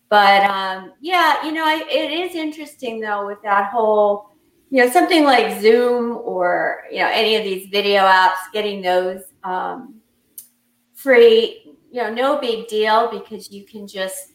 But 0.10 0.50
um, 0.50 0.93
yeah, 1.01 1.45
you 1.45 1.51
know, 1.51 1.65
I, 1.65 1.83
it 1.89 2.12
is 2.12 2.36
interesting 2.36 3.00
though 3.00 3.25
with 3.25 3.41
that 3.43 3.71
whole 3.71 4.29
you 4.69 4.83
know 4.83 4.89
something 4.89 5.25
like 5.25 5.62
zoom 5.62 6.17
or 6.24 6.83
you 6.89 7.00
know 7.00 7.10
any 7.12 7.36
of 7.36 7.43
these 7.43 7.67
video 7.67 8.03
apps 8.03 8.38
getting 8.53 8.81
those 8.81 9.21
um, 9.43 9.95
free 10.93 11.75
you 11.91 12.01
know 12.01 12.13
no 12.13 12.39
big 12.39 12.67
deal 12.69 13.12
because 13.12 13.51
you 13.51 13.65
can 13.65 13.86
just 13.86 14.31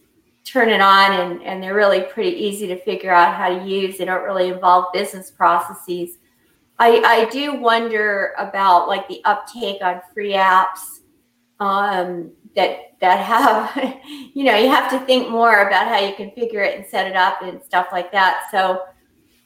turn 0.46 0.68
it 0.68 0.80
on 0.80 1.12
and, 1.12 1.42
and 1.42 1.62
they're 1.62 1.74
really 1.74 2.02
pretty 2.02 2.30
easy 2.36 2.66
to 2.68 2.76
figure 2.76 3.10
out 3.10 3.34
how 3.34 3.48
to 3.48 3.66
use. 3.66 3.98
They 3.98 4.04
don't 4.04 4.22
really 4.22 4.48
involve 4.48 4.92
business 4.92 5.30
processes. 5.30 6.18
I, 6.78 7.00
I 7.04 7.30
do 7.30 7.54
wonder 7.54 8.34
about 8.38 8.88
like 8.88 9.08
the 9.08 9.22
uptake 9.24 9.82
on 9.82 10.00
free 10.12 10.34
apps 10.34 11.00
um, 11.60 12.30
that 12.54 12.98
that 13.00 13.20
have 13.20 14.00
you 14.34 14.44
know 14.44 14.56
you 14.56 14.68
have 14.68 14.90
to 14.90 14.98
think 15.06 15.30
more 15.30 15.68
about 15.68 15.88
how 15.88 15.98
you 15.98 16.14
configure 16.14 16.66
it 16.66 16.78
and 16.78 16.86
set 16.86 17.06
it 17.06 17.16
up 17.16 17.42
and 17.42 17.62
stuff 17.62 17.88
like 17.92 18.12
that. 18.12 18.48
So 18.50 18.82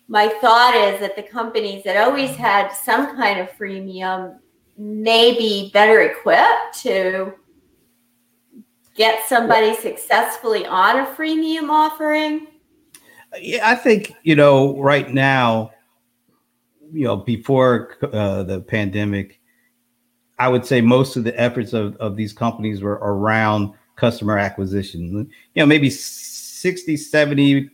my 0.08 0.28
thought 0.40 0.74
is 0.74 0.98
that 1.00 1.14
the 1.14 1.22
companies 1.22 1.84
that 1.84 1.96
always 1.96 2.34
had 2.34 2.70
some 2.70 3.16
kind 3.16 3.38
of 3.38 3.48
freemium 3.52 4.38
may 4.76 5.36
be 5.36 5.70
better 5.72 6.00
equipped 6.02 6.82
to 6.82 7.34
get 8.96 9.26
somebody 9.28 9.76
successfully 9.76 10.66
on 10.66 10.98
a 10.98 11.06
freemium 11.06 11.68
offering? 11.68 12.46
Yeah, 13.38 13.68
I 13.68 13.74
think, 13.74 14.14
you 14.22 14.34
know, 14.34 14.76
right 14.80 15.08
now, 15.08 15.70
you 16.92 17.04
know, 17.04 17.16
before 17.16 17.96
uh, 18.12 18.42
the 18.42 18.60
pandemic, 18.60 19.40
I 20.38 20.48
would 20.48 20.64
say 20.64 20.80
most 20.80 21.16
of 21.16 21.24
the 21.24 21.38
efforts 21.38 21.72
of, 21.72 21.96
of 21.96 22.16
these 22.16 22.32
companies 22.32 22.82
were 22.82 22.98
around 23.02 23.74
customer 23.96 24.38
acquisition. 24.38 25.30
You 25.54 25.62
know, 25.62 25.66
maybe 25.66 25.90
60, 25.90 26.96
70, 26.96 27.70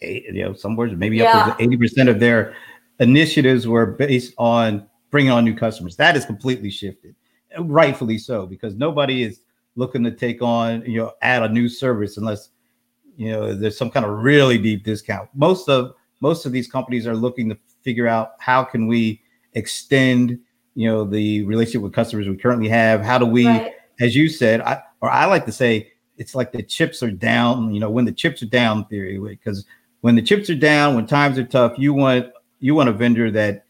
you 0.00 0.32
know, 0.32 0.54
somewhere 0.54 0.88
maybe 0.96 1.18
yeah. 1.18 1.38
up 1.38 1.58
to 1.58 1.66
80% 1.66 2.08
of 2.08 2.20
their 2.20 2.54
initiatives 3.00 3.66
were 3.66 3.86
based 3.86 4.34
on 4.38 4.86
bringing 5.10 5.32
on 5.32 5.44
new 5.44 5.54
customers. 5.54 5.96
That 5.96 6.14
has 6.14 6.24
completely 6.24 6.70
shifted, 6.70 7.14
rightfully 7.58 8.18
so, 8.18 8.46
because 8.46 8.76
nobody 8.76 9.24
is 9.24 9.40
looking 9.74 10.04
to 10.04 10.12
take 10.12 10.42
on, 10.42 10.82
you 10.86 10.98
know, 10.98 11.12
add 11.22 11.42
a 11.42 11.48
new 11.48 11.68
service 11.68 12.16
unless, 12.16 12.50
you 13.16 13.30
know, 13.30 13.54
there's 13.54 13.76
some 13.76 13.90
kind 13.90 14.06
of 14.06 14.18
really 14.18 14.58
deep 14.58 14.84
discount. 14.84 15.28
Most 15.34 15.68
of 15.68 15.94
most 16.20 16.46
of 16.46 16.52
these 16.52 16.70
companies 16.70 17.06
are 17.06 17.16
looking 17.16 17.48
to 17.48 17.58
figure 17.82 18.06
out 18.06 18.32
how 18.38 18.64
can 18.64 18.86
we 18.86 19.20
extend, 19.54 20.38
you 20.74 20.88
know, 20.88 21.04
the 21.04 21.44
relationship 21.44 21.82
with 21.82 21.92
customers 21.92 22.28
we 22.28 22.36
currently 22.36 22.68
have. 22.68 23.02
How 23.02 23.18
do 23.18 23.26
we, 23.26 23.46
right. 23.46 23.72
as 24.00 24.14
you 24.14 24.28
said, 24.28 24.60
I 24.60 24.82
or 25.00 25.10
I 25.10 25.24
like 25.26 25.46
to 25.46 25.52
say, 25.52 25.92
it's 26.16 26.34
like 26.34 26.52
the 26.52 26.62
chips 26.62 27.02
are 27.02 27.10
down. 27.10 27.72
You 27.72 27.80
know, 27.80 27.90
when 27.90 28.04
the 28.04 28.12
chips 28.12 28.42
are 28.42 28.46
down 28.46 28.84
theory, 28.86 29.18
because 29.18 29.64
when 30.02 30.14
the 30.14 30.22
chips 30.22 30.50
are 30.50 30.54
down, 30.54 30.94
when 30.94 31.06
times 31.06 31.38
are 31.38 31.44
tough, 31.44 31.78
you 31.78 31.94
want 31.94 32.26
you 32.60 32.74
want 32.74 32.88
a 32.88 32.92
vendor 32.92 33.30
that 33.30 33.64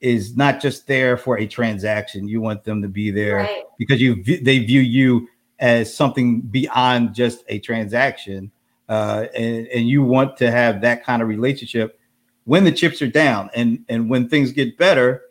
is 0.00 0.36
not 0.36 0.60
just 0.60 0.86
there 0.86 1.16
for 1.16 1.38
a 1.38 1.46
transaction. 1.46 2.26
You 2.28 2.40
want 2.40 2.64
them 2.64 2.82
to 2.82 2.88
be 2.88 3.10
there 3.10 3.36
right. 3.36 3.64
because 3.78 4.00
you 4.00 4.22
they 4.24 4.58
view 4.58 4.80
you 4.80 5.28
as 5.58 5.94
something 5.94 6.40
beyond 6.40 7.14
just 7.14 7.44
a 7.48 7.58
transaction, 7.60 8.50
uh, 8.88 9.26
and 9.34 9.66
and 9.68 9.88
you 9.88 10.02
want 10.02 10.36
to 10.38 10.50
have 10.50 10.80
that 10.80 11.04
kind 11.04 11.22
of 11.22 11.28
relationship 11.28 11.98
when 12.44 12.64
the 12.64 12.72
chips 12.72 13.00
are 13.02 13.08
down 13.08 13.50
and 13.54 13.84
and 13.88 14.10
when 14.10 14.28
things 14.28 14.52
get 14.52 14.76
better. 14.76 15.22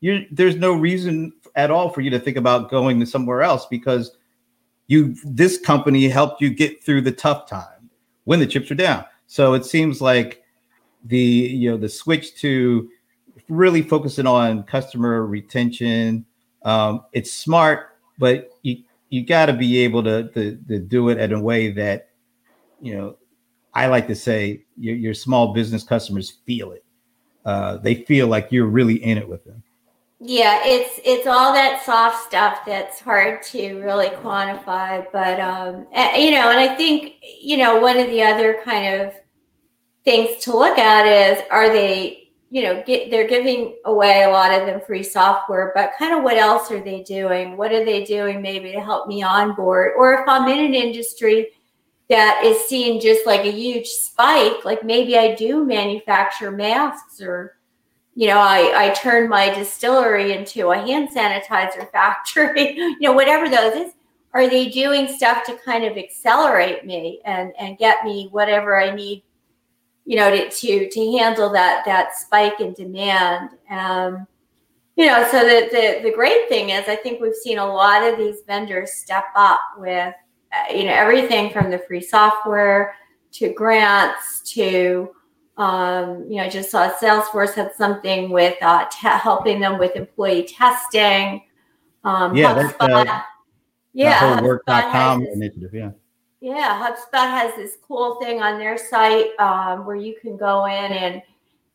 You 0.00 0.26
there's 0.30 0.56
no 0.56 0.74
reason 0.74 1.32
at 1.56 1.70
all 1.70 1.88
for 1.88 2.00
you 2.00 2.10
to 2.10 2.18
think 2.18 2.36
about 2.36 2.70
going 2.70 3.00
to 3.00 3.06
somewhere 3.06 3.42
else 3.42 3.66
because 3.66 4.16
you 4.86 5.14
this 5.24 5.58
company 5.58 6.08
helped 6.08 6.40
you 6.40 6.50
get 6.50 6.82
through 6.82 7.02
the 7.02 7.12
tough 7.12 7.48
time 7.48 7.90
when 8.24 8.40
the 8.40 8.46
chips 8.46 8.70
are 8.70 8.76
down. 8.76 9.04
So 9.26 9.54
it 9.54 9.64
seems 9.64 10.00
like 10.00 10.42
the 11.04 11.18
you 11.18 11.70
know 11.70 11.76
the 11.76 11.88
switch 11.88 12.34
to 12.40 12.88
really 13.48 13.82
focusing 13.82 14.26
on 14.26 14.62
customer 14.64 15.26
retention. 15.26 16.24
Um, 16.64 17.04
it's 17.12 17.32
smart, 17.32 17.96
but 18.18 18.50
you 18.62 18.82
you 19.10 19.24
got 19.24 19.46
to 19.46 19.52
be 19.52 19.78
able 19.78 20.02
to, 20.02 20.28
to, 20.30 20.58
to 20.68 20.78
do 20.78 21.08
it 21.08 21.18
in 21.18 21.32
a 21.32 21.40
way 21.40 21.70
that 21.72 22.08
you 22.80 22.96
know. 22.96 23.16
I 23.74 23.86
like 23.88 24.06
to 24.08 24.14
say 24.14 24.64
your, 24.78 24.94
your 24.94 25.14
small 25.14 25.52
business 25.52 25.82
customers 25.82 26.38
feel 26.46 26.72
it. 26.72 26.84
Uh, 27.44 27.76
they 27.78 27.96
feel 27.96 28.28
like 28.28 28.50
you're 28.50 28.66
really 28.66 29.02
in 29.04 29.18
it 29.18 29.28
with 29.28 29.44
them. 29.44 29.62
Yeah, 30.20 30.62
it's 30.64 31.00
it's 31.04 31.26
all 31.26 31.52
that 31.52 31.84
soft 31.84 32.24
stuff 32.26 32.60
that's 32.64 33.00
hard 33.00 33.42
to 33.42 33.80
really 33.80 34.08
quantify, 34.08 35.04
but 35.12 35.38
um, 35.38 35.86
you 36.16 36.30
know, 36.30 36.50
and 36.50 36.58
I 36.58 36.74
think 36.76 37.16
you 37.42 37.58
know 37.58 37.80
one 37.80 37.98
of 37.98 38.06
the 38.06 38.22
other 38.22 38.60
kind 38.64 39.02
of 39.02 39.12
things 40.04 40.42
to 40.44 40.56
look 40.56 40.78
at 40.78 41.04
is 41.06 41.42
are 41.50 41.68
they 41.68 42.24
you 42.54 42.62
know, 42.62 42.80
get, 42.86 43.10
they're 43.10 43.26
giving 43.26 43.74
away 43.84 44.22
a 44.22 44.30
lot 44.30 44.52
of 44.52 44.64
them 44.64 44.80
free 44.86 45.02
software, 45.02 45.72
but 45.74 45.90
kind 45.98 46.14
of 46.14 46.22
what 46.22 46.36
else 46.36 46.70
are 46.70 46.78
they 46.80 47.02
doing? 47.02 47.56
What 47.56 47.72
are 47.72 47.84
they 47.84 48.04
doing 48.04 48.40
maybe 48.40 48.70
to 48.70 48.80
help 48.80 49.08
me 49.08 49.24
onboard? 49.24 49.94
Or 49.96 50.14
if 50.14 50.28
I'm 50.28 50.48
in 50.48 50.64
an 50.64 50.72
industry 50.72 51.48
that 52.10 52.42
is 52.44 52.64
seeing 52.64 53.00
just 53.00 53.26
like 53.26 53.44
a 53.44 53.50
huge 53.50 53.88
spike, 53.88 54.64
like 54.64 54.84
maybe 54.84 55.16
I 55.16 55.34
do 55.34 55.64
manufacture 55.64 56.50
masks 56.50 57.20
or, 57.20 57.56
you 58.14 58.28
know, 58.28 58.38
I, 58.38 58.86
I 58.86 58.94
turn 58.94 59.28
my 59.28 59.52
distillery 59.52 60.32
into 60.32 60.70
a 60.70 60.78
hand 60.78 61.08
sanitizer 61.14 61.90
factory, 61.92 62.76
you 62.76 63.00
know, 63.00 63.12
whatever 63.12 63.48
those 63.48 63.74
is. 63.74 63.92
Are 64.32 64.48
they 64.48 64.68
doing 64.68 65.06
stuff 65.06 65.44
to 65.44 65.56
kind 65.64 65.84
of 65.84 65.96
accelerate 65.96 66.84
me 66.84 67.20
and, 67.24 67.52
and 67.58 67.78
get 67.78 68.04
me 68.04 68.28
whatever 68.32 68.76
I 68.76 68.92
need 68.94 69.22
you 70.04 70.16
know, 70.16 70.30
to, 70.30 70.50
to, 70.50 70.88
to 70.90 71.18
handle 71.18 71.50
that, 71.50 71.84
that 71.86 72.16
spike 72.16 72.60
in 72.60 72.72
demand. 72.74 73.50
Um, 73.70 74.26
you 74.96 75.06
know, 75.06 75.26
so 75.30 75.40
the, 75.40 75.68
the, 75.72 76.08
the 76.08 76.14
great 76.14 76.48
thing 76.48 76.70
is 76.70 76.88
I 76.88 76.96
think 76.96 77.20
we've 77.20 77.34
seen 77.34 77.58
a 77.58 77.66
lot 77.66 78.02
of 78.02 78.18
these 78.18 78.42
vendors 78.46 78.92
step 78.92 79.24
up 79.34 79.60
with, 79.78 80.14
you 80.70 80.84
know, 80.84 80.92
everything 80.92 81.50
from 81.50 81.70
the 81.70 81.78
free 81.78 82.00
software 82.00 82.94
to 83.32 83.52
grants 83.52 84.40
to, 84.52 85.10
um, 85.56 86.24
you 86.28 86.36
know, 86.36 86.44
I 86.44 86.48
just 86.48 86.70
saw 86.70 86.90
Salesforce 86.90 87.54
had 87.54 87.74
something 87.74 88.30
with 88.30 88.56
uh, 88.62 88.86
te- 88.90 89.08
helping 89.08 89.60
them 89.60 89.78
with 89.78 89.96
employee 89.96 90.44
testing. 90.44 91.42
Um, 92.04 92.36
yeah, 92.36 92.54
HubSpot, 92.54 93.04
that's 93.04 93.10
uh, 93.10 93.22
yeah, 93.92 94.42
work.com 94.42 95.26
initiative. 95.26 95.72
Yeah. 95.72 95.90
Yeah, 96.40 96.78
HubSpot 96.78 97.30
has 97.30 97.56
this 97.56 97.78
cool 97.88 98.16
thing 98.16 98.42
on 98.42 98.58
their 98.58 98.76
site 98.76 99.30
um, 99.38 99.86
where 99.86 99.96
you 99.96 100.14
can 100.20 100.36
go 100.36 100.66
in 100.66 100.92
and 100.92 101.22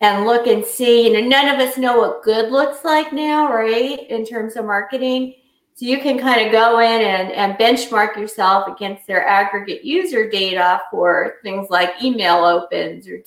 and 0.01 0.25
look 0.25 0.45
and 0.47 0.63
see. 0.63 1.07
You 1.07 1.13
know, 1.13 1.27
none 1.27 1.47
of 1.49 1.59
us 1.59 1.77
know 1.77 1.97
what 1.97 2.23
good 2.23 2.51
looks 2.51 2.85
like 2.85 3.11
now, 3.11 3.51
right? 3.51 4.07
In 4.09 4.25
terms 4.25 4.55
of 4.55 4.65
marketing. 4.65 5.35
So 5.79 5.85
you 5.85 6.01
can 6.01 6.19
kind 6.19 6.45
of 6.45 6.51
go 6.51 6.79
in 6.79 7.01
and, 7.01 7.31
and 7.31 7.53
benchmark 7.53 8.17
yourself 8.17 8.67
against 8.67 9.07
their 9.07 9.25
aggregate 9.25 9.85
user 9.85 10.29
data 10.29 10.81
for 10.91 11.35
things 11.41 11.69
like 11.69 12.03
email 12.03 12.43
opens 12.43 13.07
or 13.07 13.23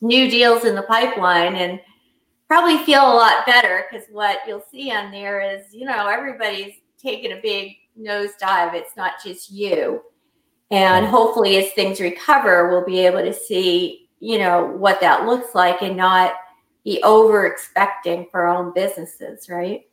new 0.00 0.30
deals 0.30 0.64
in 0.64 0.76
the 0.76 0.82
pipeline 0.82 1.56
and 1.56 1.80
probably 2.46 2.78
feel 2.84 3.02
a 3.02 3.12
lot 3.12 3.44
better 3.44 3.86
because 3.90 4.06
what 4.12 4.38
you'll 4.46 4.64
see 4.70 4.92
on 4.92 5.10
there 5.10 5.40
is, 5.40 5.74
you 5.74 5.84
know, 5.84 6.06
everybody's 6.06 6.74
taking 6.96 7.32
a 7.32 7.40
big 7.42 7.72
nosedive. 7.98 8.72
It's 8.72 8.96
not 8.96 9.14
just 9.24 9.50
you. 9.50 10.00
And 10.70 11.04
hopefully, 11.04 11.56
as 11.56 11.72
things 11.72 12.00
recover, 12.00 12.70
we'll 12.70 12.86
be 12.86 13.00
able 13.00 13.22
to 13.22 13.34
see, 13.34 14.08
you 14.20 14.38
know, 14.38 14.64
what 14.64 15.00
that 15.00 15.26
looks 15.26 15.56
like 15.56 15.82
and 15.82 15.96
not 15.96 16.34
be 16.84 17.02
over 17.02 17.46
expecting 17.46 18.28
for 18.30 18.46
our 18.46 18.56
own 18.56 18.72
businesses, 18.74 19.48
right? 19.48 19.89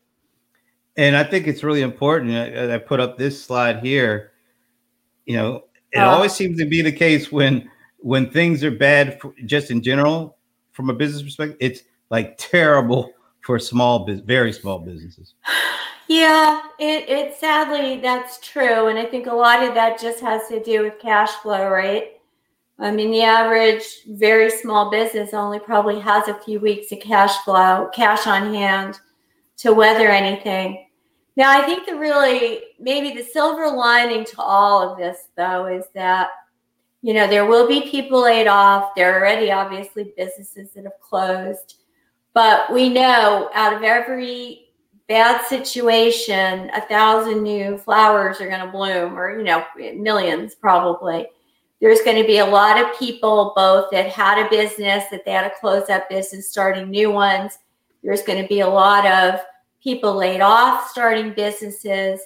And 0.98 1.16
I 1.16 1.24
think 1.24 1.48
it's 1.48 1.64
really 1.64 1.82
important. 1.82 2.34
I, 2.34 2.76
I 2.76 2.78
put 2.80 3.00
up 3.00 3.18
this 3.18 3.42
slide 3.42 3.80
here. 3.80 4.32
You 5.26 5.38
know, 5.38 5.64
it 5.92 6.00
uh, 6.00 6.10
always 6.10 6.34
seems 6.34 6.58
to 6.60 6.66
be 6.66 6.82
the 6.82 6.92
case 6.92 7.32
when 7.32 7.70
when 8.00 8.30
things 8.30 8.64
are 8.64 8.72
bad, 8.72 9.20
for, 9.20 9.34
just 9.46 9.72
in 9.72 9.82
general, 9.82 10.38
from 10.72 10.90
a 10.90 10.94
business 10.94 11.24
perspective, 11.24 11.58
it's 11.60 11.84
like 12.10 12.36
terrible 12.38 13.12
for 13.42 13.60
small, 13.60 14.06
very 14.26 14.52
small 14.52 14.80
businesses. 14.80 15.36
Yeah, 16.08 16.62
it, 16.80 17.10
it 17.10 17.36
sadly 17.36 18.00
that's 18.00 18.40
true. 18.40 18.88
And 18.88 18.98
I 18.98 19.06
think 19.06 19.28
a 19.28 19.34
lot 19.34 19.64
of 19.64 19.74
that 19.74 20.00
just 20.00 20.20
has 20.22 20.48
to 20.50 20.64
do 20.64 20.84
with 20.84 21.00
cash 21.00 21.32
flow, 21.32 21.70
right? 21.70 22.14
I 22.80 22.92
mean, 22.92 23.12
the 23.12 23.24
average 23.24 23.84
very 24.08 24.50
small 24.50 24.92
business 24.92 25.34
only 25.34 25.60
probably 25.60 26.00
has 26.00 26.28
a 26.28 26.40
few 26.42 26.60
weeks 26.60 26.92
of 26.92 27.00
cash 27.00 27.36
flow, 27.44 27.90
cash 27.94 28.28
on 28.28 28.54
hand 28.54 29.00
to 29.58 29.74
weather 29.74 30.08
anything. 30.08 30.87
Now, 31.38 31.52
I 31.52 31.64
think 31.68 31.86
the 31.86 31.96
really, 31.96 32.62
maybe 32.80 33.16
the 33.16 33.24
silver 33.24 33.70
lining 33.70 34.26
to 34.26 34.42
all 34.42 34.82
of 34.82 34.98
this, 34.98 35.28
though, 35.38 35.68
is 35.68 35.86
that, 35.94 36.30
you 37.04 37.14
know, 37.14 37.28
there 37.28 37.46
will 37.46 37.68
be 37.68 37.92
people 37.92 38.24
laid 38.24 38.48
off. 38.48 38.96
There 38.96 39.14
are 39.14 39.20
already 39.20 39.52
obviously 39.52 40.14
businesses 40.18 40.72
that 40.72 40.86
have 40.86 41.00
closed. 41.00 41.76
But 42.34 42.74
we 42.74 42.90
know 42.90 43.52
out 43.54 43.72
of 43.72 43.84
every 43.84 44.70
bad 45.08 45.46
situation, 45.46 46.72
a 46.74 46.82
thousand 46.82 47.44
new 47.44 47.78
flowers 47.78 48.42
are 48.42 48.50
going 48.50 48.66
to 48.66 48.72
bloom, 48.72 49.16
or, 49.16 49.38
you 49.38 49.44
know, 49.44 49.64
millions 49.96 50.56
probably. 50.56 51.28
There's 51.80 52.02
going 52.02 52.20
to 52.20 52.28
be 52.28 52.40
a 52.40 52.46
lot 52.46 52.84
of 52.84 52.98
people, 52.98 53.54
both 53.56 53.92
that 53.92 54.10
had 54.10 54.44
a 54.44 54.50
business, 54.50 55.04
that 55.12 55.24
they 55.24 55.34
had 55.34 55.48
to 55.48 55.54
close 55.60 55.86
that 55.86 56.10
business, 56.10 56.50
starting 56.50 56.90
new 56.90 57.12
ones. 57.12 57.60
There's 58.04 58.24
going 58.24 58.42
to 58.42 58.48
be 58.48 58.62
a 58.62 58.68
lot 58.68 59.06
of 59.06 59.40
people 59.84 60.16
laid 60.16 60.42
off, 60.42 60.90
starting 60.90 61.34
businesses. 61.34 62.20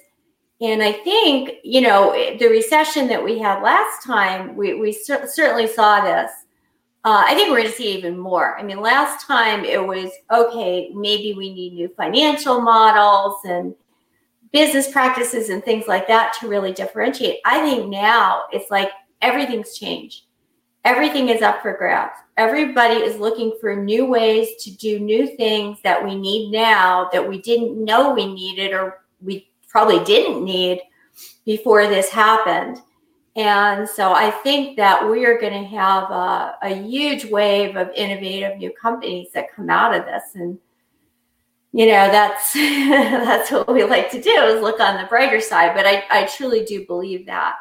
And 0.60 0.82
I 0.82 0.92
think, 0.92 1.54
you 1.64 1.80
know, 1.80 2.12
the 2.38 2.46
recession 2.46 3.08
that 3.08 3.22
we 3.22 3.38
had 3.38 3.62
last 3.62 4.04
time, 4.04 4.56
we, 4.56 4.74
we 4.74 4.92
cer- 4.92 5.26
certainly 5.26 5.66
saw 5.66 6.04
this. 6.04 6.30
Uh, 7.04 7.24
I 7.26 7.34
think 7.34 7.50
we're 7.50 7.58
going 7.58 7.70
to 7.70 7.74
see 7.76 7.96
even 7.96 8.16
more. 8.16 8.56
I 8.56 8.62
mean, 8.62 8.80
last 8.80 9.26
time 9.26 9.64
it 9.64 9.84
was 9.84 10.10
okay, 10.30 10.90
maybe 10.94 11.34
we 11.34 11.52
need 11.52 11.72
new 11.72 11.88
financial 11.96 12.60
models 12.60 13.38
and 13.44 13.74
business 14.52 14.90
practices 14.92 15.48
and 15.48 15.64
things 15.64 15.88
like 15.88 16.06
that 16.06 16.32
to 16.38 16.48
really 16.48 16.72
differentiate. 16.72 17.40
I 17.44 17.60
think 17.62 17.88
now 17.88 18.44
it's 18.52 18.70
like 18.70 18.90
everything's 19.20 19.76
changed. 19.76 20.26
Everything 20.84 21.28
is 21.28 21.42
up 21.42 21.62
for 21.62 21.76
grabs. 21.76 22.18
Everybody 22.36 22.94
is 22.96 23.20
looking 23.20 23.56
for 23.60 23.76
new 23.76 24.04
ways 24.06 24.48
to 24.64 24.70
do 24.72 24.98
new 24.98 25.36
things 25.36 25.78
that 25.84 26.02
we 26.02 26.16
need 26.16 26.50
now 26.50 27.08
that 27.12 27.26
we 27.26 27.40
didn't 27.40 27.82
know 27.82 28.12
we 28.12 28.26
needed 28.26 28.72
or 28.72 29.02
we 29.20 29.48
probably 29.68 30.02
didn't 30.04 30.44
need 30.44 30.80
before 31.44 31.86
this 31.86 32.08
happened. 32.08 32.78
And 33.36 33.88
so 33.88 34.12
I 34.12 34.30
think 34.30 34.76
that 34.76 35.08
we 35.08 35.24
are 35.24 35.40
going 35.40 35.52
to 35.54 35.68
have 35.68 36.10
a, 36.10 36.56
a, 36.62 36.74
huge 36.74 37.24
wave 37.24 37.76
of 37.76 37.88
innovative 37.94 38.58
new 38.58 38.70
companies 38.72 39.28
that 39.32 39.54
come 39.54 39.70
out 39.70 39.94
of 39.94 40.04
this. 40.04 40.22
And, 40.34 40.58
you 41.72 41.86
know, 41.86 42.10
that's 42.10 42.52
that's 42.54 43.50
what 43.50 43.72
we 43.72 43.84
like 43.84 44.10
to 44.10 44.20
do 44.20 44.30
is 44.30 44.60
look 44.60 44.80
on 44.80 45.00
the 45.00 45.08
brighter 45.08 45.40
side. 45.40 45.74
But 45.74 45.86
I, 45.86 46.04
I 46.10 46.26
truly 46.26 46.64
do 46.64 46.84
believe 46.84 47.24
that. 47.26 47.54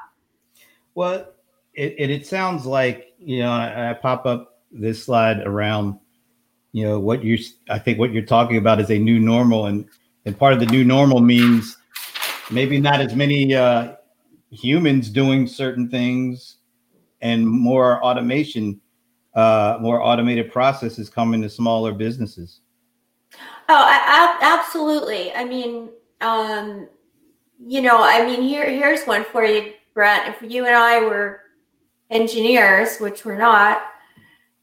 Well, 0.93 1.27
it, 1.73 1.95
it, 1.97 2.09
it 2.09 2.27
sounds 2.27 2.65
like, 2.65 3.13
you 3.19 3.39
know, 3.39 3.51
I, 3.51 3.91
I 3.91 3.93
pop 3.93 4.25
up 4.25 4.61
this 4.71 5.03
slide 5.03 5.45
around, 5.45 5.99
you 6.71 6.85
know, 6.85 6.99
what 6.99 7.23
you 7.23 7.37
I 7.69 7.79
think 7.79 7.99
what 7.99 8.11
you're 8.11 8.25
talking 8.25 8.57
about 8.57 8.79
is 8.79 8.89
a 8.89 8.97
new 8.97 9.19
normal. 9.19 9.67
And, 9.67 9.85
and 10.25 10.37
part 10.37 10.53
of 10.53 10.59
the 10.59 10.65
new 10.65 10.83
normal 10.83 11.19
means 11.19 11.77
maybe 12.49 12.79
not 12.79 13.01
as 13.01 13.15
many 13.15 13.55
uh, 13.55 13.95
humans 14.51 15.09
doing 15.09 15.47
certain 15.47 15.89
things 15.89 16.57
and 17.21 17.47
more 17.47 18.03
automation, 18.03 18.81
uh, 19.35 19.77
more 19.79 20.01
automated 20.01 20.51
processes 20.51 21.09
coming 21.09 21.41
to 21.41 21.49
smaller 21.49 21.93
businesses. 21.93 22.61
Oh, 23.33 23.39
I, 23.69 24.37
I, 24.41 24.59
absolutely. 24.59 25.31
I 25.33 25.45
mean, 25.45 25.89
um, 26.19 26.89
you 27.65 27.81
know, 27.81 27.97
I 28.01 28.25
mean, 28.25 28.41
here 28.41 28.69
here's 28.69 29.05
one 29.05 29.23
for 29.23 29.45
you, 29.45 29.73
Brent. 29.93 30.35
If 30.35 30.51
you 30.51 30.65
and 30.65 30.75
I 30.75 30.99
were 30.99 31.41
engineers, 32.11 32.97
which 32.99 33.25
we're 33.25 33.37
not, 33.37 33.81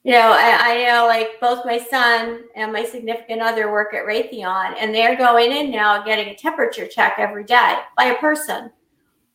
you 0.05 0.13
know, 0.13 0.33
I, 0.33 0.59
I, 0.61 0.85
know 0.85 1.07
like 1.07 1.41
both 1.41 1.65
my 1.65 1.79
son 1.79 2.45
and 2.55 2.73
my 2.73 2.85
significant 2.85 3.43
other 3.43 3.73
work 3.73 3.95
at 3.95 4.05
Raytheon, 4.05 4.77
and 4.79 4.95
they're 4.95 5.17
going 5.17 5.51
in 5.51 5.71
now 5.71 6.03
getting 6.05 6.29
a 6.29 6.37
temperature 6.37 6.87
check 6.87 7.15
every 7.19 7.45
day 7.45 7.79
by 7.97 8.05
a 8.05 8.19
person. 8.19 8.71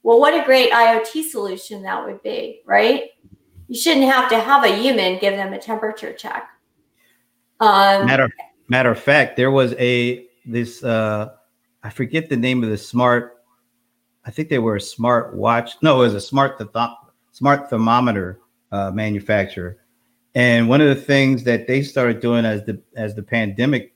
Well, 0.04 0.20
what 0.20 0.34
a 0.34 0.46
great 0.46 0.72
IoT 0.72 1.30
solution 1.30 1.82
that 1.84 2.06
would 2.06 2.22
be, 2.24 2.62
right? 2.66 3.10
You 3.68 3.80
shouldn't 3.80 4.12
have 4.12 4.30
to 4.30 4.40
have 4.40 4.64
a 4.64 4.76
human 4.76 5.20
give 5.20 5.36
them 5.36 5.54
a 5.54 5.60
temperature 5.60 6.14
check. 6.14 6.50
Um, 7.60 8.06
matter 8.06 8.30
matter 8.68 8.92
of 8.92 9.00
fact, 9.00 9.38
there 9.38 9.52
was 9.52 9.74
a 9.74 10.28
this 10.46 10.84
uh, 10.84 11.34
I 11.84 11.90
forget 11.90 12.30
the 12.30 12.38
name 12.38 12.64
of 12.64 12.70
the 12.70 12.78
smart. 12.78 13.38
I 14.26 14.32
think 14.32 14.50
they 14.50 14.60
were 14.60 14.76
a 14.78 14.82
smart 14.82 15.36
watch. 15.36 15.76
No, 15.82 16.02
it 16.02 16.06
was 16.06 16.14
a 16.14 16.22
smart 16.22 16.58
th- 16.58 16.70
smart 17.34 17.70
thermometer 17.70 18.40
uh, 18.72 18.92
manufacturer. 18.92 19.78
And 20.36 20.70
one 20.70 20.82
of 20.82 20.88
the 20.88 21.02
things 21.02 21.44
that 21.44 21.68
they 21.68 21.84
started 21.84 22.22
doing 22.22 22.46
as 22.46 22.64
the 22.64 22.82
as 22.96 23.14
the 23.14 23.22
pandemic 23.22 23.94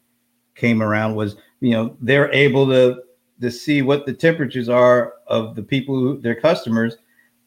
came 0.55 0.83
around 0.83 1.15
was, 1.15 1.37
you 1.61 1.71
know, 1.71 1.95
they're 2.01 2.31
able 2.33 2.67
to 2.67 3.01
to 3.39 3.49
see 3.49 3.81
what 3.81 4.05
the 4.05 4.13
temperatures 4.13 4.67
are 4.69 5.13
of 5.27 5.55
the 5.55 5.63
people 5.63 5.95
who 5.95 6.19
their 6.19 6.39
customers, 6.39 6.97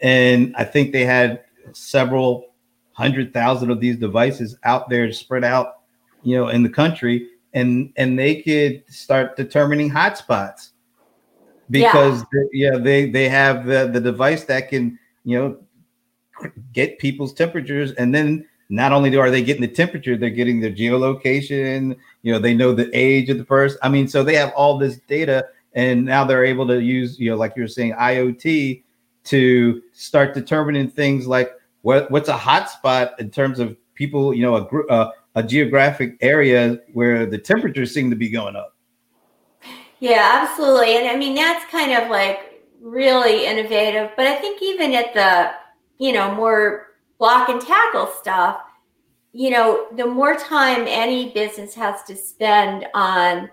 and 0.01 0.55
I 0.57 0.65
think 0.65 0.93
they 0.93 1.05
had 1.05 1.45
several 1.73 2.47
hundred 2.93 3.33
thousand 3.33 3.71
of 3.71 3.81
these 3.81 3.97
devices 3.97 4.57
out 4.65 4.89
there 4.89 5.11
spread 5.13 5.45
out, 5.45 5.81
you 6.23 6.37
know, 6.37 6.49
in 6.49 6.65
the 6.65 6.69
country, 6.69 7.29
and 7.53 7.93
and 7.97 8.19
they 8.19 8.43
could 8.43 8.83
start 8.93 9.37
determining 9.37 9.91
hotspots 9.91 10.71
because 11.71 12.25
yeah, 12.53 12.71
yeah 12.73 12.79
they 12.79 13.09
they 13.09 13.29
have 13.29 13.67
the, 13.67 13.89
the 13.93 14.01
device 14.01 14.45
that 14.45 14.69
can 14.69 14.99
you 15.25 15.39
know 15.39 15.59
get 16.73 16.99
people's 16.99 17.33
temperatures 17.33 17.93
and 17.93 18.15
then 18.15 18.47
not 18.71 18.93
only 18.93 19.11
do 19.11 19.19
are 19.19 19.31
they 19.31 19.43
getting 19.43 19.63
the 19.63 19.69
temperature, 19.69 20.17
they're 20.17 20.31
getting 20.31 20.61
their 20.61 20.71
geolocation. 20.71 21.97
You 22.23 22.33
know, 22.33 22.39
they 22.39 22.55
know 22.55 22.73
the 22.73 22.89
age 22.97 23.29
of 23.29 23.37
the 23.37 23.45
person. 23.45 23.79
I 23.83 23.89
mean, 23.89 24.07
so 24.07 24.23
they 24.23 24.37
have 24.37 24.53
all 24.53 24.79
this 24.79 24.99
data, 25.09 25.49
and 25.75 26.05
now 26.05 26.25
they're 26.25 26.45
able 26.45 26.67
to 26.69 26.81
use, 26.81 27.19
you 27.19 27.31
know, 27.31 27.37
like 27.37 27.55
you 27.57 27.63
were 27.63 27.69
saying, 27.69 27.95
IoT 27.95 28.83
to 29.25 29.83
start 29.93 30.35
determining 30.35 30.89
things 30.89 31.27
like 31.27 31.53
what 31.83 32.11
what's 32.11 32.29
a 32.29 32.37
hotspot 32.37 33.19
in 33.19 33.31
terms 33.31 33.59
of 33.59 33.77
people, 33.95 34.33
you 34.33 34.43
know, 34.43 34.57
a 34.57 34.87
uh, 34.87 35.11
a 35.35 35.43
geographic 35.43 36.17
area 36.21 36.79
where 36.93 37.27
the 37.27 37.39
temperatures 37.39 37.93
seem 37.93 38.09
to 38.11 38.17
be 38.17 38.29
going 38.29 38.55
up. 38.55 38.77
Yeah, 39.99 40.43
absolutely, 40.43 40.97
and 40.97 41.09
I 41.09 41.17
mean 41.17 41.35
that's 41.35 41.69
kind 41.73 41.93
of 41.93 42.09
like 42.09 42.63
really 42.81 43.47
innovative. 43.47 44.11
But 44.17 44.29
I 44.29 44.37
think 44.37 44.63
even 44.63 44.95
at 44.95 45.13
the 45.13 45.60
you 46.01 46.13
know 46.13 46.35
more 46.35 46.87
block 47.19 47.51
and 47.51 47.61
tackle 47.61 48.09
stuff, 48.19 48.63
you 49.33 49.51
know, 49.51 49.87
the 49.97 50.07
more 50.07 50.35
time 50.35 50.85
any 50.89 51.31
business 51.31 51.75
has 51.75 52.03
to 52.05 52.17
spend 52.17 52.87
on 52.95 53.51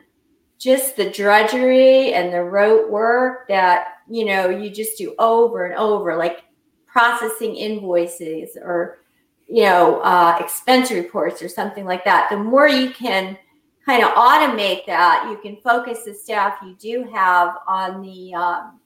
just 0.57 0.95
the 0.95 1.11
drudgery 1.11 2.13
and 2.13 2.33
the 2.33 2.41
rote 2.41 2.89
work 2.89 3.47
that, 3.49 3.89
you 4.09 4.25
know, 4.25 4.49
you 4.49 4.71
just 4.71 4.97
do 4.97 5.13
over 5.19 5.65
and 5.65 5.75
over, 5.75 6.15
like 6.15 6.45
processing 6.87 7.55
invoices 7.55 8.57
or, 8.59 8.99
you 9.47 9.63
know, 9.63 9.99
uh, 9.99 10.37
expense 10.39 10.89
reports 10.89 11.43
or 11.43 11.49
something 11.49 11.85
like 11.85 12.03
that, 12.05 12.27
the 12.31 12.37
more 12.37 12.67
you 12.67 12.89
can 12.89 13.37
kind 13.85 14.01
of 14.03 14.09
automate 14.11 14.85
that, 14.87 15.27
you 15.29 15.37
can 15.43 15.61
focus 15.61 16.03
the 16.05 16.13
staff 16.13 16.57
you 16.63 16.75
do 16.79 17.07
have 17.13 17.57
on 17.67 18.01
the, 18.01 18.33
um, 18.33 18.79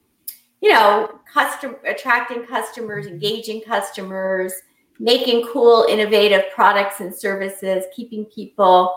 you 0.62 0.70
know, 0.70 1.18
custom 1.30 1.76
attracting 1.84 2.46
customers, 2.46 3.06
engaging 3.06 3.60
customers, 3.62 4.52
making 5.00 5.46
cool, 5.52 5.84
innovative 5.88 6.44
products 6.54 7.00
and 7.00 7.12
services, 7.14 7.84
keeping 7.94 8.24
people, 8.26 8.94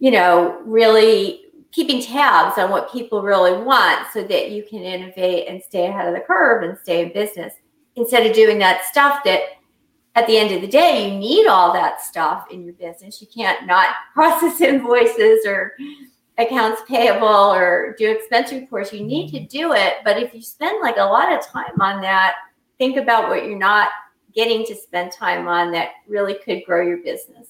you 0.00 0.10
know, 0.10 0.60
really 0.64 1.42
keeping 1.70 2.02
tabs 2.02 2.58
on 2.58 2.70
what 2.70 2.92
people 2.92 3.22
really 3.22 3.56
want 3.62 4.06
so 4.12 4.24
that 4.24 4.50
you 4.50 4.64
can 4.68 4.80
innovate 4.80 5.46
and 5.48 5.62
stay 5.62 5.86
ahead 5.86 6.08
of 6.08 6.14
the 6.14 6.20
curve 6.20 6.64
and 6.64 6.76
stay 6.78 7.02
in 7.02 7.12
business. 7.12 7.54
Instead 7.94 8.26
of 8.26 8.34
doing 8.34 8.58
that 8.58 8.84
stuff 8.84 9.22
that 9.24 9.42
at 10.16 10.26
the 10.26 10.36
end 10.36 10.52
of 10.52 10.60
the 10.60 10.68
day 10.68 11.12
you 11.12 11.18
need 11.18 11.46
all 11.46 11.72
that 11.72 12.00
stuff 12.02 12.46
in 12.50 12.64
your 12.64 12.74
business. 12.74 13.20
You 13.20 13.28
can't 13.28 13.66
not 13.66 13.94
process 14.14 14.60
invoices 14.60 15.46
or 15.46 15.74
accounts 16.38 16.82
payable 16.88 17.26
or 17.26 17.94
do 17.98 18.10
expense 18.10 18.50
reports 18.52 18.92
you 18.92 19.04
need 19.04 19.30
to 19.30 19.40
do 19.46 19.72
it 19.72 19.94
but 20.04 20.20
if 20.20 20.34
you 20.34 20.42
spend 20.42 20.80
like 20.82 20.96
a 20.96 21.04
lot 21.04 21.32
of 21.32 21.46
time 21.46 21.80
on 21.80 22.00
that 22.00 22.34
think 22.78 22.96
about 22.96 23.28
what 23.28 23.44
you're 23.44 23.58
not 23.58 23.90
getting 24.34 24.66
to 24.66 24.74
spend 24.74 25.12
time 25.12 25.46
on 25.46 25.70
that 25.72 25.90
really 26.08 26.34
could 26.34 26.62
grow 26.66 26.82
your 26.82 26.98
business. 26.98 27.48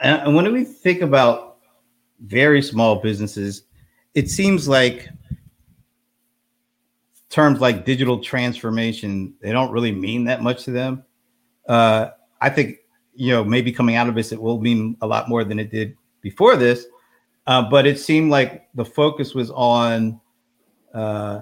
And 0.00 0.34
when 0.36 0.52
we 0.52 0.64
think 0.64 1.00
about 1.00 1.56
very 2.20 2.62
small 2.62 2.96
businesses, 2.96 3.64
it 4.14 4.30
seems 4.30 4.68
like 4.68 5.08
terms 7.30 7.60
like 7.60 7.84
digital 7.84 8.18
transformation 8.20 9.34
they 9.42 9.52
don't 9.52 9.70
really 9.70 9.92
mean 9.92 10.24
that 10.24 10.42
much 10.42 10.64
to 10.64 10.70
them. 10.70 11.04
Uh, 11.68 12.10
I 12.40 12.48
think 12.50 12.78
you 13.14 13.32
know 13.32 13.44
maybe 13.44 13.72
coming 13.72 13.96
out 13.96 14.08
of 14.08 14.14
this 14.14 14.32
it 14.32 14.40
will 14.40 14.60
mean 14.60 14.96
a 15.00 15.06
lot 15.06 15.28
more 15.28 15.44
than 15.44 15.58
it 15.58 15.70
did 15.70 15.96
before 16.20 16.56
this. 16.56 16.86
Uh, 17.48 17.62
but 17.62 17.86
it 17.86 17.98
seemed 17.98 18.30
like 18.30 18.68
the 18.74 18.84
focus 18.84 19.34
was 19.34 19.50
on 19.52 20.20
uh, 20.92 21.40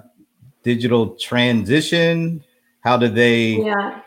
digital 0.63 1.15
transition, 1.15 2.41
how 2.79 2.95
do 2.95 3.09
they 3.09 3.61
yeah. 3.61 4.01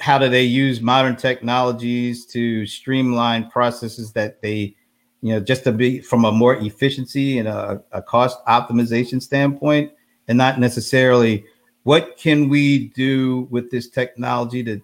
how 0.00 0.16
do 0.16 0.30
they 0.30 0.42
use 0.42 0.80
modern 0.80 1.16
technologies 1.16 2.24
to 2.24 2.64
streamline 2.64 3.50
processes 3.50 4.10
that 4.14 4.40
they 4.40 4.74
you 5.20 5.34
know 5.34 5.40
just 5.40 5.64
to 5.64 5.72
be 5.72 6.00
from 6.00 6.24
a 6.24 6.32
more 6.32 6.56
efficiency 6.56 7.38
and 7.38 7.46
a, 7.46 7.82
a 7.92 8.00
cost 8.00 8.42
optimization 8.46 9.20
standpoint? 9.22 9.92
And 10.28 10.38
not 10.38 10.58
necessarily 10.58 11.44
what 11.82 12.16
can 12.16 12.48
we 12.48 12.88
do 12.88 13.48
with 13.50 13.70
this 13.70 13.90
technology 13.90 14.64
to 14.64 14.80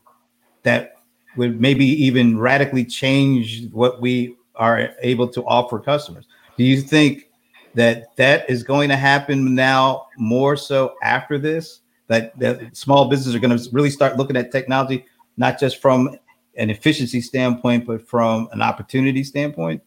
that 0.65 0.97
would 1.39 1.59
maybe 1.59 1.87
even 1.87 2.39
radically 2.39 2.85
change 2.85 3.71
what 3.73 4.03
we 4.03 4.37
are 4.57 4.91
able 5.01 5.27
to 5.29 5.43
offer 5.47 5.79
customers 5.79 6.27
do 6.61 6.67
you 6.67 6.83
think 6.83 7.31
that 7.73 8.15
that 8.17 8.51
is 8.51 8.63
going 8.63 8.91
to 8.91 8.97
happen 8.97 9.55
now 9.55 10.05
more 10.19 10.59
so 10.59 10.95
after 11.03 11.39
this 11.39 11.81
that, 12.09 12.39
that 12.39 12.77
small 12.77 13.09
businesses 13.09 13.35
are 13.35 13.39
going 13.39 13.57
to 13.57 13.71
really 13.71 13.89
start 13.89 14.19
looking 14.19 14.37
at 14.37 14.53
technology, 14.53 15.07
not 15.39 15.59
just 15.59 15.81
from 15.81 16.19
an 16.57 16.69
efficiency 16.69 17.23
standpoint, 17.23 17.87
but 17.87 18.07
from 18.07 18.47
an 18.53 18.61
opportunity 18.61 19.25
standpoint? 19.25 19.83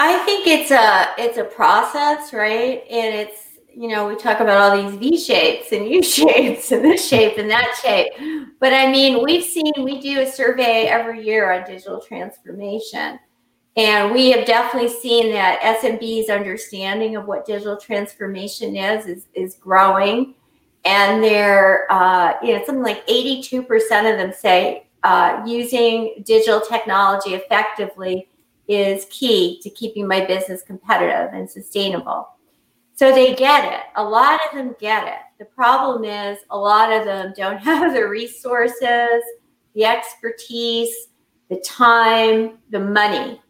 I 0.00 0.18
think 0.24 0.48
it's 0.48 0.72
a 0.72 1.14
it's 1.16 1.38
a 1.38 1.44
process, 1.44 2.32
right? 2.32 2.82
And 2.90 3.14
it's 3.14 3.60
you 3.72 3.86
know, 3.86 4.08
we 4.08 4.16
talk 4.16 4.40
about 4.40 4.56
all 4.56 4.82
these 4.82 4.98
V 4.98 5.16
shapes 5.16 5.70
and 5.70 5.88
U 5.88 6.02
shapes 6.02 6.72
and 6.72 6.84
this 6.84 7.06
shape 7.06 7.38
and 7.38 7.48
that 7.48 7.78
shape. 7.80 8.12
But 8.58 8.72
I 8.72 8.90
mean, 8.90 9.22
we've 9.24 9.44
seen, 9.44 9.72
we 9.78 10.00
do 10.00 10.22
a 10.22 10.26
survey 10.26 10.86
every 10.86 11.24
year 11.24 11.52
on 11.52 11.64
digital 11.64 12.00
transformation. 12.00 13.20
And 13.80 14.12
we 14.12 14.30
have 14.32 14.44
definitely 14.44 14.90
seen 14.90 15.32
that 15.32 15.58
SMB's 15.80 16.28
understanding 16.28 17.16
of 17.16 17.24
what 17.24 17.46
digital 17.46 17.78
transformation 17.78 18.76
is 18.76 19.06
is, 19.06 19.26
is 19.32 19.54
growing. 19.54 20.34
And 20.84 21.24
they're, 21.24 21.90
uh, 21.90 22.34
you 22.42 22.52
know, 22.52 22.62
something 22.66 22.84
like 22.84 23.06
82% 23.06 23.64
of 23.72 24.18
them 24.18 24.34
say 24.38 24.86
uh, 25.02 25.42
using 25.46 26.22
digital 26.26 26.60
technology 26.60 27.30
effectively 27.30 28.28
is 28.68 29.06
key 29.08 29.58
to 29.62 29.70
keeping 29.70 30.06
my 30.06 30.26
business 30.26 30.60
competitive 30.60 31.32
and 31.32 31.48
sustainable. 31.48 32.28
So 32.96 33.14
they 33.14 33.34
get 33.34 33.64
it. 33.64 33.80
A 33.96 34.04
lot 34.04 34.40
of 34.44 34.58
them 34.58 34.76
get 34.78 35.06
it. 35.06 35.20
The 35.38 35.46
problem 35.46 36.04
is 36.04 36.36
a 36.50 36.58
lot 36.58 36.92
of 36.92 37.06
them 37.06 37.32
don't 37.34 37.56
have 37.62 37.94
the 37.94 38.06
resources, 38.06 39.22
the 39.74 39.86
expertise, 39.86 40.94
the 41.48 41.56
time, 41.60 42.58
the 42.68 42.80
money. 42.80 43.40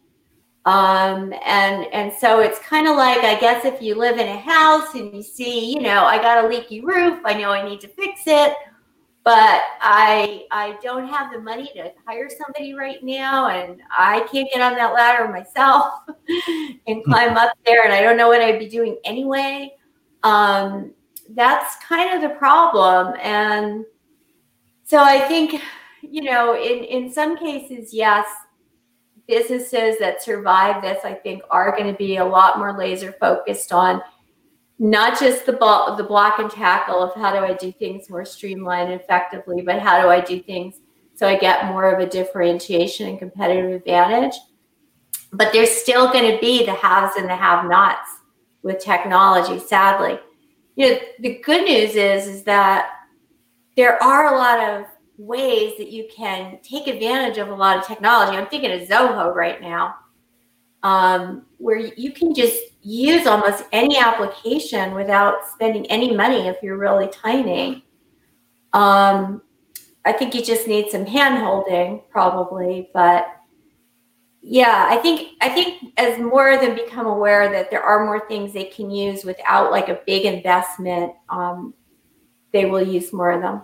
Um, 0.65 1.33
and 1.43 1.87
and 1.91 2.13
so 2.13 2.39
it's 2.39 2.59
kind 2.59 2.87
of 2.87 2.95
like 2.95 3.23
I 3.23 3.39
guess 3.39 3.65
if 3.65 3.81
you 3.81 3.95
live 3.95 4.19
in 4.19 4.27
a 4.27 4.37
house 4.37 4.93
and 4.93 5.13
you 5.15 5.23
see, 5.23 5.73
you 5.73 5.81
know, 5.81 6.03
I 6.03 6.21
got 6.21 6.45
a 6.45 6.47
leaky 6.47 6.81
roof, 6.81 7.19
I 7.25 7.33
know 7.33 7.49
I 7.49 7.67
need 7.67 7.81
to 7.81 7.87
fix 7.87 8.21
it 8.27 8.53
but 9.23 9.61
I 9.81 10.45
I 10.51 10.77
don't 10.81 11.07
have 11.07 11.31
the 11.31 11.39
money 11.39 11.69
to 11.75 11.91
hire 12.07 12.29
somebody 12.29 12.73
right 12.73 13.03
now, 13.03 13.47
and 13.49 13.81
I 13.95 14.21
can't 14.31 14.49
get 14.51 14.61
on 14.61 14.75
that 14.75 14.93
ladder 14.93 15.27
myself 15.27 15.93
and 16.87 17.03
hmm. 17.03 17.11
climb 17.11 17.37
up 17.37 17.53
there, 17.65 17.83
and 17.83 17.93
I 17.93 18.01
don't 18.01 18.17
know 18.17 18.27
what 18.27 18.41
I'd 18.41 18.59
be 18.59 18.67
doing 18.67 18.97
anyway. 19.03 19.73
Um, 20.23 20.93
that's 21.29 21.75
kind 21.83 22.15
of 22.15 22.29
the 22.29 22.35
problem, 22.35 23.15
and 23.21 23.85
so 24.83 24.99
I 24.99 25.19
think 25.27 25.61
you 26.01 26.23
know, 26.23 26.55
in 26.55 26.83
in 26.83 27.11
some 27.11 27.37
cases, 27.37 27.93
yes, 27.93 28.25
businesses 29.31 29.97
that 29.99 30.21
survive 30.21 30.81
this, 30.81 31.05
I 31.05 31.13
think, 31.13 31.41
are 31.49 31.71
going 31.71 31.89
to 31.89 31.97
be 31.97 32.17
a 32.17 32.25
lot 32.25 32.59
more 32.59 32.77
laser 32.77 33.13
focused 33.13 33.71
on 33.71 34.01
not 34.77 35.17
just 35.17 35.45
the 35.45 35.53
ball, 35.53 35.95
the 35.95 36.03
block 36.03 36.39
and 36.39 36.51
tackle 36.51 37.01
of 37.01 37.15
how 37.15 37.31
do 37.31 37.39
I 37.39 37.53
do 37.53 37.71
things 37.71 38.09
more 38.09 38.25
streamlined 38.25 38.91
and 38.91 38.99
effectively, 38.99 39.61
but 39.61 39.79
how 39.79 40.01
do 40.01 40.09
I 40.09 40.19
do 40.19 40.41
things 40.41 40.75
so 41.15 41.27
I 41.27 41.37
get 41.37 41.67
more 41.67 41.89
of 41.93 41.99
a 41.99 42.09
differentiation 42.09 43.07
and 43.07 43.19
competitive 43.19 43.71
advantage. 43.71 44.33
But 45.31 45.53
there's 45.53 45.69
still 45.69 46.11
going 46.11 46.29
to 46.31 46.41
be 46.41 46.65
the 46.65 46.73
haves 46.73 47.15
and 47.15 47.29
the 47.29 47.35
have-nots 47.35 48.09
with 48.63 48.79
technology. 48.79 49.59
Sadly, 49.59 50.19
you 50.75 50.89
know 50.89 50.99
the 51.19 51.39
good 51.43 51.63
news 51.63 51.95
is 51.95 52.27
is 52.27 52.43
that 52.43 52.89
there 53.77 54.01
are 54.03 54.33
a 54.33 54.37
lot 54.37 54.59
of 54.59 54.87
ways 55.21 55.73
that 55.77 55.91
you 55.91 56.07
can 56.13 56.59
take 56.63 56.87
advantage 56.87 57.37
of 57.37 57.49
a 57.49 57.55
lot 57.55 57.77
of 57.77 57.87
technology. 57.87 58.37
I'm 58.37 58.47
thinking 58.47 58.71
of 58.71 58.87
Zoho 58.87 59.33
right 59.33 59.61
now 59.61 59.95
um, 60.83 61.45
where 61.57 61.77
you 61.77 62.11
can 62.11 62.33
just 62.33 62.57
use 62.81 63.27
almost 63.27 63.63
any 63.71 63.97
application 63.97 64.93
without 64.93 65.47
spending 65.47 65.85
any 65.87 66.15
money 66.15 66.47
if 66.47 66.57
you're 66.63 66.77
really 66.77 67.07
tiny. 67.09 67.85
Um, 68.73 69.41
I 70.05 70.11
think 70.11 70.33
you 70.33 70.43
just 70.43 70.67
need 70.67 70.89
some 70.89 71.05
hand 71.05 71.37
holding 71.37 72.01
probably, 72.09 72.89
but 72.93 73.27
yeah, 74.41 74.87
I 74.89 74.97
think 74.97 75.33
I 75.41 75.49
think 75.49 75.93
as 75.97 76.17
more 76.17 76.51
of 76.51 76.61
them 76.61 76.73
become 76.73 77.05
aware 77.05 77.51
that 77.51 77.69
there 77.69 77.83
are 77.83 78.03
more 78.05 78.27
things 78.27 78.53
they 78.53 78.63
can 78.63 78.89
use 78.89 79.23
without 79.23 79.69
like 79.69 79.89
a 79.89 79.99
big 80.07 80.25
investment, 80.25 81.13
um, 81.29 81.75
they 82.51 82.65
will 82.65 82.81
use 82.81 83.13
more 83.13 83.31
of 83.31 83.41
them. 83.43 83.61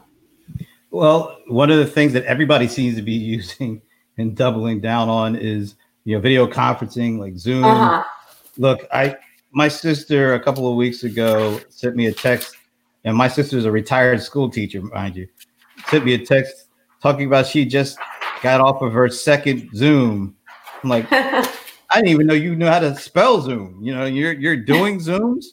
Well, 0.97 1.37
one 1.45 1.69
of 1.69 1.77
the 1.77 1.85
things 1.85 2.11
that 2.13 2.25
everybody 2.25 2.67
seems 2.67 2.95
to 2.95 3.03
be 3.03 3.11
using 3.35 3.83
and 4.17 4.35
doubling 4.35 4.81
down 4.81 5.09
on 5.09 5.35
is 5.35 5.75
you 6.05 6.15
know, 6.15 6.21
video 6.21 6.47
conferencing 6.47 7.19
like 7.19 7.37
Zoom. 7.37 7.63
Uh-huh. 7.63 8.03
Look, 8.57 8.79
I 8.91 9.15
my 9.51 9.67
sister 9.67 10.33
a 10.33 10.39
couple 10.39 10.67
of 10.67 10.75
weeks 10.75 11.03
ago 11.03 11.59
sent 11.69 11.95
me 11.95 12.07
a 12.07 12.11
text, 12.11 12.57
and 13.03 13.15
my 13.15 13.27
sister's 13.27 13.65
a 13.65 13.71
retired 13.71 14.23
school 14.23 14.49
teacher, 14.49 14.81
mind 14.81 15.15
you, 15.15 15.27
sent 15.87 16.03
me 16.03 16.15
a 16.15 16.25
text 16.25 16.69
talking 16.99 17.27
about 17.27 17.45
she 17.45 17.63
just 17.63 17.99
got 18.41 18.59
off 18.59 18.81
of 18.81 18.91
her 18.91 19.07
second 19.07 19.69
Zoom. 19.75 20.35
I'm 20.83 20.89
like, 20.89 21.05
I 21.11 21.47
didn't 21.93 22.07
even 22.07 22.25
know 22.25 22.33
you 22.33 22.55
knew 22.55 22.65
how 22.65 22.79
to 22.79 22.95
spell 22.95 23.39
Zoom. 23.41 23.77
You 23.83 23.93
know, 23.93 24.05
you're 24.05 24.33
you're 24.33 24.57
doing 24.57 24.97
Zooms. 24.97 25.45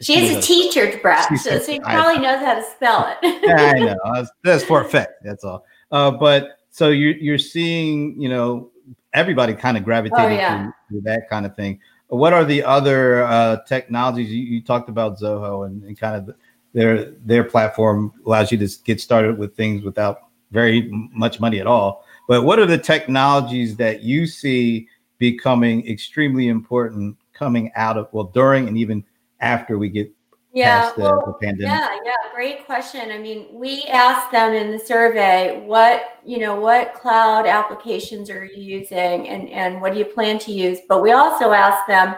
She's 0.00 0.30
a, 0.30 0.38
a 0.38 0.42
teacher, 0.42 0.98
Brett, 1.00 1.26
so, 1.38 1.58
so 1.58 1.64
she 1.64 1.80
probably 1.80 2.20
knows 2.20 2.44
how 2.44 2.54
to 2.54 2.62
spell 2.62 3.16
it. 3.22 3.42
yeah, 3.46 3.72
I 3.74 3.78
know. 3.94 4.26
That's 4.44 4.62
for 4.62 4.82
effect. 4.82 5.24
That's 5.24 5.42
all. 5.42 5.64
Uh, 5.90 6.10
but 6.10 6.58
so 6.70 6.90
you're 6.90 7.16
you're 7.16 7.38
seeing, 7.38 8.20
you 8.20 8.28
know, 8.28 8.70
everybody 9.14 9.54
kind 9.54 9.76
of 9.76 9.84
gravitated 9.84 10.24
oh, 10.24 10.28
yeah. 10.28 10.70
to, 10.90 10.96
to, 10.96 11.00
that 11.02 11.28
kind 11.30 11.46
of 11.46 11.56
thing. 11.56 11.80
What 12.08 12.32
are 12.34 12.44
the 12.44 12.62
other 12.62 13.24
uh, 13.24 13.62
technologies 13.66 14.30
you, 14.30 14.42
you, 14.42 14.62
talked 14.62 14.88
about 14.88 15.18
Zoho 15.18 15.66
and, 15.66 15.82
and, 15.82 15.98
kind 15.98 16.14
of 16.16 16.36
their 16.72 17.12
their 17.24 17.42
platform 17.42 18.12
allows 18.26 18.52
you 18.52 18.58
to 18.58 18.68
get 18.84 19.00
started 19.00 19.38
with 19.38 19.56
things 19.56 19.82
without 19.82 20.28
very 20.52 20.88
much 20.92 21.40
money 21.40 21.58
at 21.58 21.66
all. 21.66 22.04
But 22.28 22.42
what 22.42 22.58
are 22.58 22.66
the 22.66 22.78
technologies 22.78 23.76
that 23.76 24.02
you 24.02 24.26
see 24.26 24.88
becoming 25.18 25.88
extremely 25.88 26.48
important 26.48 27.16
coming 27.32 27.72
out 27.74 27.96
of 27.96 28.08
well 28.12 28.24
during 28.24 28.68
and 28.68 28.76
even 28.76 29.04
after 29.40 29.78
we 29.78 29.88
get 29.88 30.10
yeah, 30.56 30.90
the, 30.96 31.02
well, 31.02 31.22
the 31.26 31.32
pandemic? 31.34 31.70
Yeah, 31.70 31.98
yeah, 32.02 32.34
great 32.34 32.64
question. 32.64 33.10
I 33.10 33.18
mean, 33.18 33.48
we 33.52 33.82
asked 33.90 34.32
them 34.32 34.54
in 34.54 34.70
the 34.70 34.78
survey 34.78 35.62
what 35.66 36.20
you 36.24 36.38
know 36.38 36.58
what 36.58 36.94
cloud 36.94 37.46
applications 37.46 38.30
are 38.30 38.44
you 38.46 38.62
using 38.62 39.28
and 39.28 39.50
and 39.50 39.82
what 39.82 39.92
do 39.92 39.98
you 39.98 40.06
plan 40.06 40.38
to 40.40 40.52
use. 40.52 40.78
But 40.88 41.02
we 41.02 41.12
also 41.12 41.52
asked 41.52 41.86
them 41.88 42.16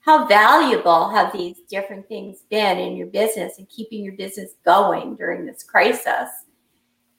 how 0.00 0.26
valuable 0.26 1.08
have 1.10 1.32
these 1.32 1.58
different 1.70 2.08
things 2.08 2.42
been 2.50 2.78
in 2.78 2.96
your 2.96 3.08
business 3.08 3.58
and 3.58 3.68
keeping 3.68 4.02
your 4.02 4.14
business 4.14 4.54
going 4.64 5.14
during 5.14 5.46
this 5.46 5.62
crisis. 5.62 6.30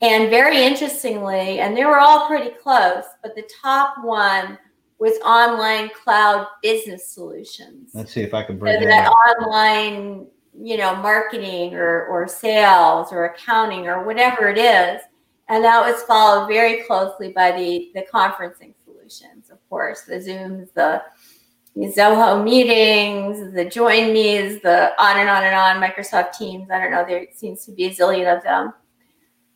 And 0.01 0.29
very 0.29 0.63
interestingly, 0.63 1.59
and 1.59 1.75
they 1.75 1.85
were 1.85 1.99
all 1.99 2.27
pretty 2.27 2.51
close, 2.61 3.03
but 3.21 3.35
the 3.35 3.49
top 3.61 4.03
one 4.03 4.57
was 4.99 5.13
online 5.25 5.89
cloud 5.89 6.47
business 6.61 7.07
solutions. 7.07 7.91
Let's 7.93 8.11
see 8.13 8.21
if 8.21 8.33
I 8.33 8.43
can 8.43 8.57
bring 8.57 8.79
so 8.79 8.85
that 8.85 9.09
online 9.09 10.27
you 10.61 10.77
know, 10.77 10.95
marketing 10.95 11.73
or, 11.73 12.05
or 12.07 12.27
sales 12.27 13.11
or 13.11 13.25
accounting 13.25 13.87
or 13.87 14.03
whatever 14.03 14.49
it 14.49 14.57
is. 14.57 15.01
And 15.47 15.63
that 15.63 15.81
was 15.81 16.03
followed 16.03 16.47
very 16.47 16.83
closely 16.83 17.31
by 17.31 17.51
the, 17.51 17.91
the 17.95 18.05
conferencing 18.13 18.73
solutions, 18.83 19.49
of 19.49 19.57
course, 19.69 20.01
the 20.01 20.15
Zooms, 20.15 20.71
the, 20.73 21.01
the 21.75 21.87
Zoho 21.87 22.43
meetings, 22.43 23.53
the 23.53 23.65
Join 23.65 24.13
Me's, 24.13 24.61
the 24.61 24.91
on 25.01 25.17
and 25.17 25.29
on 25.29 25.43
and 25.43 25.55
on, 25.55 25.81
Microsoft 25.81 26.33
Teams. 26.33 26.69
I 26.69 26.79
don't 26.79 26.91
know, 26.91 27.05
there 27.07 27.25
seems 27.33 27.65
to 27.65 27.71
be 27.71 27.85
a 27.85 27.89
zillion 27.89 28.35
of 28.35 28.43
them. 28.43 28.73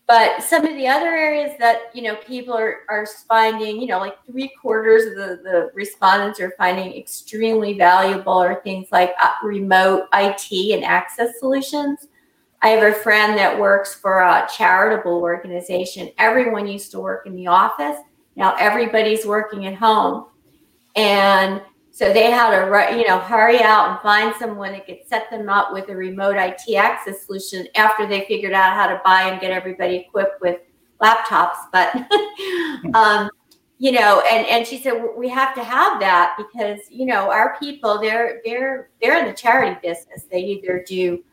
But 0.05 0.43
some 0.43 0.65
of 0.65 0.75
the 0.75 0.85
other 0.85 1.07
areas 1.07 1.53
that 1.59 1.83
you 1.93 2.01
know 2.01 2.15
people 2.17 2.53
are, 2.53 2.79
are 2.89 3.05
finding, 3.27 3.79
you 3.79 3.87
know, 3.87 3.99
like 3.99 4.17
three 4.25 4.51
quarters 4.61 5.05
of 5.05 5.15
the, 5.15 5.41
the 5.43 5.71
respondents 5.73 6.41
are 6.41 6.53
finding 6.57 6.93
extremely 6.93 7.77
valuable 7.77 8.33
are 8.33 8.61
things 8.61 8.87
like 8.91 9.13
uh, 9.21 9.31
remote 9.43 10.07
IT 10.13 10.73
and 10.73 10.83
access 10.83 11.39
solutions. 11.39 12.07
I 12.61 12.69
have 12.69 12.83
a 12.83 12.95
friend 12.95 13.37
that 13.37 13.59
works 13.59 13.93
for 13.93 14.21
a 14.21 14.47
charitable 14.55 15.21
organization. 15.21 16.11
Everyone 16.17 16.67
used 16.67 16.91
to 16.91 16.99
work 16.99 17.25
in 17.25 17.35
the 17.35 17.47
office. 17.47 17.97
Now 18.35 18.55
everybody's 18.55 19.25
working 19.25 19.65
at 19.67 19.75
home. 19.75 20.27
And 20.95 21.61
so 21.95 22.11
they 22.11 22.31
had 22.31 22.49
to, 22.49 22.97
you 22.97 23.07
know, 23.07 23.19
hurry 23.19 23.61
out 23.61 23.91
and 23.91 23.99
find 23.99 24.33
someone 24.39 24.71
that 24.71 24.87
could 24.87 25.01
set 25.05 25.29
them 25.29 25.47
up 25.47 25.71
with 25.71 25.89
a 25.89 25.95
remote 25.95 26.35
IT 26.37 26.75
access 26.75 27.23
solution 27.23 27.67
after 27.75 28.07
they 28.07 28.25
figured 28.25 28.51
out 28.51 28.73
how 28.75 28.87
to 28.87 28.99
buy 29.05 29.29
and 29.29 29.39
get 29.39 29.51
everybody 29.51 29.97
equipped 29.97 30.41
with 30.41 30.59
laptops. 30.99 31.53
But, 31.71 31.93
um, 32.95 33.29
you 33.77 33.91
know, 33.91 34.23
and 34.31 34.47
and 34.47 34.65
she 34.65 34.79
said 34.79 35.03
we 35.15 35.29
have 35.29 35.53
to 35.53 35.63
have 35.63 35.99
that 35.99 36.35
because 36.35 36.79
you 36.89 37.05
know 37.05 37.29
our 37.29 37.57
people 37.59 38.01
they're 38.01 38.41
they're 38.43 38.89
they're 38.99 39.19
in 39.19 39.27
the 39.27 39.33
charity 39.33 39.79
business. 39.83 40.23
They 40.31 40.39
either 40.39 40.83
do, 40.87 41.23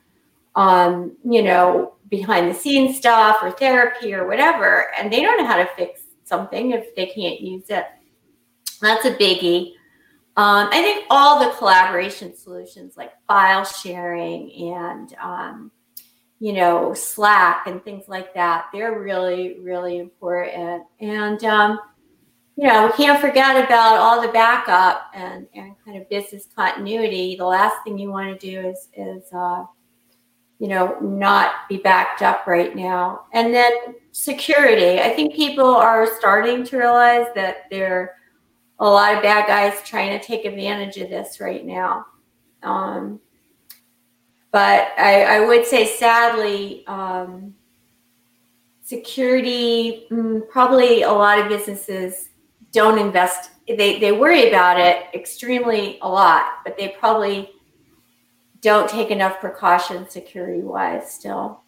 um, 0.57 1.17
you 1.25 1.43
know, 1.43 1.95
behind 2.11 2.51
the 2.51 2.55
scenes 2.55 2.99
stuff 2.99 3.39
or 3.41 3.51
therapy 3.51 4.13
or 4.13 4.27
whatever, 4.27 4.89
and 4.99 5.11
they 5.11 5.23
don't 5.23 5.39
know 5.39 5.47
how 5.47 5.57
to 5.57 5.69
fix 5.75 6.03
something 6.25 6.73
if 6.73 6.95
they 6.97 7.07
can't 7.07 7.41
use 7.41 7.65
it. 7.71 7.87
That's 8.83 9.07
a 9.07 9.15
biggie. 9.15 9.73
Um, 10.41 10.71
I 10.73 10.81
think 10.81 11.05
all 11.11 11.39
the 11.39 11.55
collaboration 11.57 12.35
solutions 12.35 12.97
like 12.97 13.13
file 13.29 13.63
sharing 13.63 14.51
and 14.75 15.15
um, 15.23 15.71
you 16.39 16.55
know 16.55 16.95
Slack 16.95 17.67
and 17.67 17.85
things 17.85 18.05
like 18.09 18.33
that, 18.33 18.69
they're 18.73 18.99
really 18.99 19.59
really 19.61 19.99
important. 19.99 20.85
And 20.99 21.45
um, 21.45 21.79
you 22.57 22.67
know, 22.67 22.87
we 22.87 22.93
can't 22.93 23.21
forget 23.21 23.63
about 23.63 23.99
all 23.99 24.23
the 24.23 24.33
backup 24.33 25.11
and, 25.15 25.47
and 25.55 25.75
kind 25.85 26.01
of 26.01 26.09
business 26.09 26.47
continuity. 26.57 27.37
The 27.37 27.45
last 27.45 27.77
thing 27.85 27.99
you 27.99 28.11
want 28.11 28.41
to 28.41 28.51
do 28.51 28.67
is, 28.67 28.89
is 28.95 29.25
uh, 29.35 29.65
you 30.59 30.69
know, 30.69 30.99
not 31.01 31.69
be 31.69 31.77
backed 31.77 32.23
up 32.23 32.47
right 32.47 32.75
now. 32.75 33.27
And 33.35 33.53
then 33.53 33.73
security. 34.13 35.01
I 35.01 35.11
think 35.11 35.35
people 35.35 35.67
are 35.67 36.07
starting 36.19 36.65
to 36.65 36.79
realize 36.79 37.27
that 37.35 37.65
there 37.71 37.95
are 37.95 38.20
a 38.81 38.89
lot 38.89 39.15
of 39.15 39.23
bad 39.23 39.47
guys 39.47 39.81
trying 39.85 40.19
to 40.19 40.25
take 40.25 40.47
advantage 40.47 40.97
of 40.97 41.11
this 41.11 41.39
right 41.39 41.65
now. 41.65 42.07
Um, 42.63 43.21
but 44.51 44.89
I, 44.99 45.37
I, 45.37 45.47
would 45.47 45.65
say, 45.65 45.87
sadly, 45.87 46.85
um, 46.87 47.55
security, 48.83 50.07
mm, 50.11 50.49
probably 50.49 51.03
a 51.03 51.13
lot 51.13 51.39
of 51.39 51.49
businesses 51.49 52.31
don't 52.73 52.99
invest. 52.99 53.51
They, 53.69 54.01
they 54.01 54.13
worry 54.13 54.49
about 54.49 54.81
it 54.81 55.07
extremely 55.15 55.99
a 56.03 56.09
lot, 56.09 56.47
but 56.65 56.77
they 56.77 56.89
probably 56.99 57.51
don't 58.61 58.89
take 58.89 59.11
enough 59.11 59.41
precautions 59.41 60.11
security 60.11 60.63
wise 60.63 61.13
still. 61.13 61.63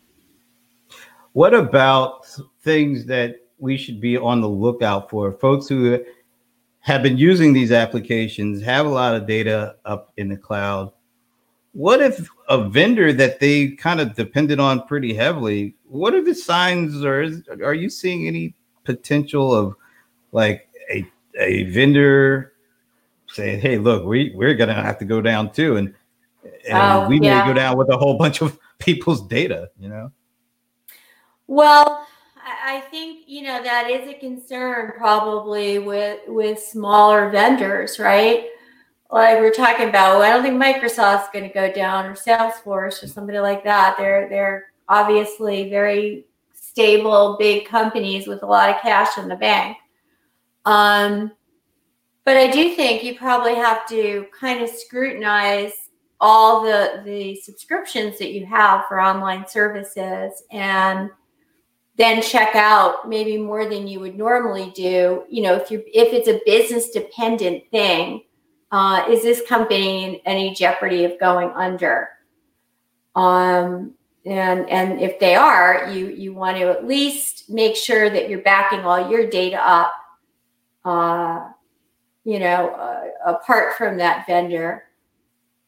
What 1.33 1.55
about 1.55 2.27
things 2.63 3.07
that 3.07 3.37
we 3.59 3.77
should 3.77 4.01
be 4.01 4.17
on 4.19 4.41
the 4.41 4.49
lookout 4.49 5.09
for? 5.09 5.33
Folks 5.33 5.69
who 5.69 6.05
have 6.83 7.03
been 7.03 7.17
using 7.17 7.53
these 7.53 7.73
applications 7.73 8.63
have 8.63 8.87
a 8.87 8.91
lot 8.91 9.15
of 9.15 9.27
data 9.27 9.77
up 9.85 10.13
in 10.17 10.29
the 10.29 10.37
cloud. 10.37 10.93
What 11.73 12.03
if 12.03 12.29
a 12.49 12.69
vendor 12.69 13.13
that 13.15 13.41
they 13.41 13.69
kind 13.69 14.01
of 14.01 14.15
depended 14.15 14.61
on 14.61 14.87
pretty 14.87 15.15
heavily? 15.15 15.75
What 15.89 16.15
are 16.15 16.23
the 16.23 16.35
signs, 16.35 17.05
or 17.05 17.23
is, 17.23 17.43
are 17.65 17.73
you 17.73 17.89
seeing 17.89 18.27
any 18.27 18.55
potential 18.85 19.55
of 19.55 19.77
like 20.33 20.69
a 20.91 21.07
a 21.39 21.63
vendor 21.65 22.53
saying, 23.29 23.61
"Hey, 23.61 23.79
look, 23.79 24.05
we 24.05 24.33
we're 24.35 24.55
gonna 24.55 24.75
have 24.75 24.99
to 24.99 25.05
go 25.05 25.23
down 25.23 25.53
too," 25.53 25.77
and 25.77 25.95
and 26.69 27.05
oh, 27.05 27.09
we 27.09 27.21
yeah. 27.21 27.41
may 27.41 27.49
go 27.49 27.55
down 27.55 27.77
with 27.77 27.89
a 27.91 27.97
whole 27.97 28.19
bunch 28.19 28.43
of 28.43 28.59
people's 28.79 29.27
data, 29.27 29.71
you 29.79 29.89
know? 29.89 30.11
Well, 31.47 32.07
I 32.45 32.81
think 32.91 33.25
you 33.27 33.43
know 33.43 33.63
that 33.63 33.91
is 33.91 34.09
a 34.09 34.15
concern 34.15 34.93
probably 34.97 35.79
with 35.79 36.21
with 36.27 36.59
smaller 36.59 37.31
vendors, 37.31 37.99
right? 37.99 38.47
Like 39.11 39.41
we're 39.41 39.53
talking 39.53 39.91
about, 39.91 40.19
well, 40.19 40.23
I 40.23 40.31
don't 40.31 40.43
think 40.43 40.61
Microsoft's 40.61 41.29
going 41.33 41.47
to 41.47 41.53
go 41.53 41.71
down 41.71 42.07
or 42.07 42.15
Salesforce 42.15 43.03
or 43.03 43.07
somebody 43.07 43.39
like 43.39 43.63
that. 43.65 43.97
They're 43.99 44.29
they're 44.29 44.73
obviously 44.89 45.69
very 45.69 46.27
stable, 46.55 47.37
big 47.39 47.67
companies 47.67 48.27
with 48.27 48.43
a 48.43 48.47
lot 48.47 48.71
of 48.71 48.81
cash 48.81 49.19
in 49.19 49.29
the 49.29 49.37
bank. 49.37 49.77
Um, 50.65 51.33
but 52.25 52.37
I 52.37 52.51
do 52.51 52.75
think 52.75 53.03
you 53.03 53.19
probably 53.19 53.55
have 53.55 53.87
to 53.89 54.27
kind 54.39 54.63
of 54.63 54.71
scrutinize 54.71 55.73
all 56.21 56.63
the 56.63 57.03
the 57.05 57.35
subscriptions 57.37 58.19
that 58.19 58.33
you 58.33 58.47
have 58.47 58.87
for 58.87 59.01
online 59.01 59.47
services 59.47 60.43
and 60.53 61.11
then 61.97 62.23
check 62.23 62.55
out 62.55 63.09
maybe 63.09 63.37
more 63.37 63.69
than 63.69 63.87
you 63.87 64.01
would 64.01 64.17
normally 64.17 64.73
do. 64.75 65.25
You 65.29 65.43
know 65.43 65.55
if 65.55 65.71
you 65.71 65.83
if 65.87 66.13
it's 66.13 66.29
a 66.29 66.41
business 66.47 66.91
dependent 66.91 67.65
thing 67.71 68.23
uh, 68.73 69.05
is 69.09 69.23
this 69.23 69.47
company 69.47 70.05
in 70.05 70.21
any 70.25 70.55
jeopardy 70.55 71.05
of 71.05 71.21
going 71.21 71.51
under? 71.51 72.09
Um, 73.15 73.93
and 74.25 74.69
and 74.71 75.01
if 75.01 75.19
they 75.19 75.35
are 75.35 75.91
you 75.91 76.07
you 76.09 76.33
want 76.33 76.57
to 76.57 76.71
at 76.71 76.87
least 76.87 77.51
make 77.51 77.75
sure 77.75 78.09
that 78.09 78.29
you're 78.29 78.41
backing 78.43 78.81
all 78.81 79.11
your 79.11 79.29
data 79.29 79.57
up 79.57 79.93
uh, 80.85 81.49
you 82.25 82.39
know 82.39 82.71
uh, 82.71 83.03
apart 83.27 83.75
from 83.77 83.97
that 83.97 84.25
vendor 84.27 84.85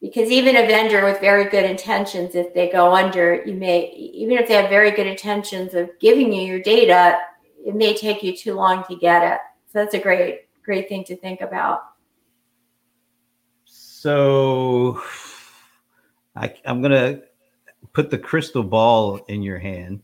because 0.01 0.29
even 0.29 0.55
a 0.57 0.67
vendor 0.67 1.03
with 1.03 1.19
very 1.19 1.49
good 1.49 1.63
intentions 1.63 2.35
if 2.35 2.53
they 2.53 2.69
go 2.69 2.93
under 2.93 3.43
you 3.45 3.53
may 3.53 3.91
even 3.91 4.37
if 4.37 4.47
they 4.47 4.53
have 4.53 4.69
very 4.69 4.91
good 4.91 5.07
intentions 5.07 5.73
of 5.73 5.89
giving 5.99 6.31
you 6.31 6.41
your 6.41 6.59
data 6.59 7.17
it 7.65 7.75
may 7.75 7.95
take 7.95 8.21
you 8.23 8.37
too 8.37 8.53
long 8.53 8.83
to 8.85 8.95
get 8.95 9.23
it. 9.23 9.39
So 9.73 9.79
that's 9.79 9.95
a 9.95 9.99
great 9.99 10.41
great 10.63 10.87
thing 10.87 11.03
to 11.05 11.17
think 11.17 11.41
about. 11.41 11.81
So 13.65 15.01
I, 16.35 16.53
i'm 16.65 16.81
going 16.81 16.91
to 16.91 17.23
put 17.93 18.09
the 18.09 18.17
crystal 18.17 18.63
ball 18.63 19.17
in 19.27 19.41
your 19.41 19.57
hand 19.57 20.01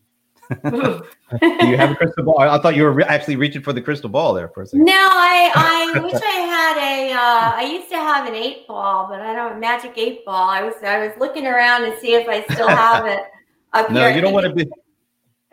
Do 0.64 1.66
you 1.66 1.78
have 1.78 1.92
a 1.92 1.96
crystal 1.96 2.26
ball? 2.26 2.40
I 2.40 2.60
thought 2.62 2.76
you 2.76 2.84
were 2.84 2.92
re- 2.92 3.06
actually 3.06 3.38
reaching 3.38 3.62
for 3.62 3.72
the 3.72 3.82
crystal 3.82 4.10
ball 4.10 4.34
there 4.34 4.50
for 4.50 4.64
a 4.64 4.68
second. 4.68 4.86
No, 4.86 4.94
I, 4.94 5.94
I 5.96 6.00
wish 6.00 6.14
I 6.14 6.18
had 6.18 6.78
a. 6.78 7.14
Uh, 7.14 7.52
I 7.56 7.72
used 7.72 7.90
to 7.90 7.96
have 7.96 8.28
an 8.28 8.36
eight 8.36 8.68
ball, 8.68 9.08
but 9.08 9.22
I 9.22 9.34
don't 9.34 9.50
have 9.50 9.58
a 9.58 9.60
magic 9.60 9.94
eight 9.96 10.26
ball. 10.26 10.50
I 10.50 10.62
was 10.62 10.74
I 10.84 11.08
was 11.08 11.14
looking 11.20 11.48
around 11.48 11.84
to 11.84 11.98
see 12.00 12.16
if 12.16 12.28
I 12.28 12.44
still 12.54 12.68
have 12.68 13.06
it 13.06 13.22
up 13.74 13.90
no, 13.92 14.02
here. 14.02 14.16
you 14.16 14.22
don't 14.22 14.34
want 14.34 14.46
to 14.46 14.54
be. 14.54 14.70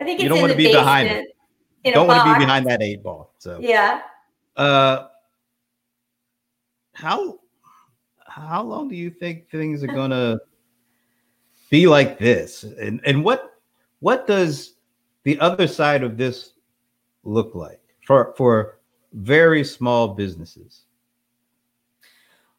I 0.01 0.03
think 0.03 0.21
you 0.21 0.27
don't 0.27 0.41
want 0.41 0.51
to 0.51 0.57
be 0.57 0.71
behind 0.71 1.09
it. 1.09 1.93
Don't 1.93 2.07
want 2.07 2.27
to 2.27 2.33
be 2.33 2.39
behind 2.39 2.65
that 2.67 2.81
eight 2.81 3.01
ball. 3.01 3.33
So 3.37 3.59
yeah. 3.61 4.01
Uh, 4.57 5.07
how 6.93 7.39
how 8.27 8.63
long 8.63 8.89
do 8.89 8.95
you 8.95 9.09
think 9.09 9.49
things 9.49 9.81
are 9.81 9.87
gonna 9.87 10.39
be 11.69 11.87
like 11.87 12.19
this? 12.19 12.63
And 12.63 12.99
and 13.05 13.23
what 13.23 13.53
what 13.99 14.27
does 14.27 14.75
the 15.29 15.39
other 15.41 15.67
side 15.67 16.01
of 16.01 16.17
this 16.17 16.53
look 17.23 17.53
like 17.53 17.79
for 18.07 18.33
for 18.35 18.79
very 19.13 19.63
small 19.63 20.07
businesses? 20.07 20.85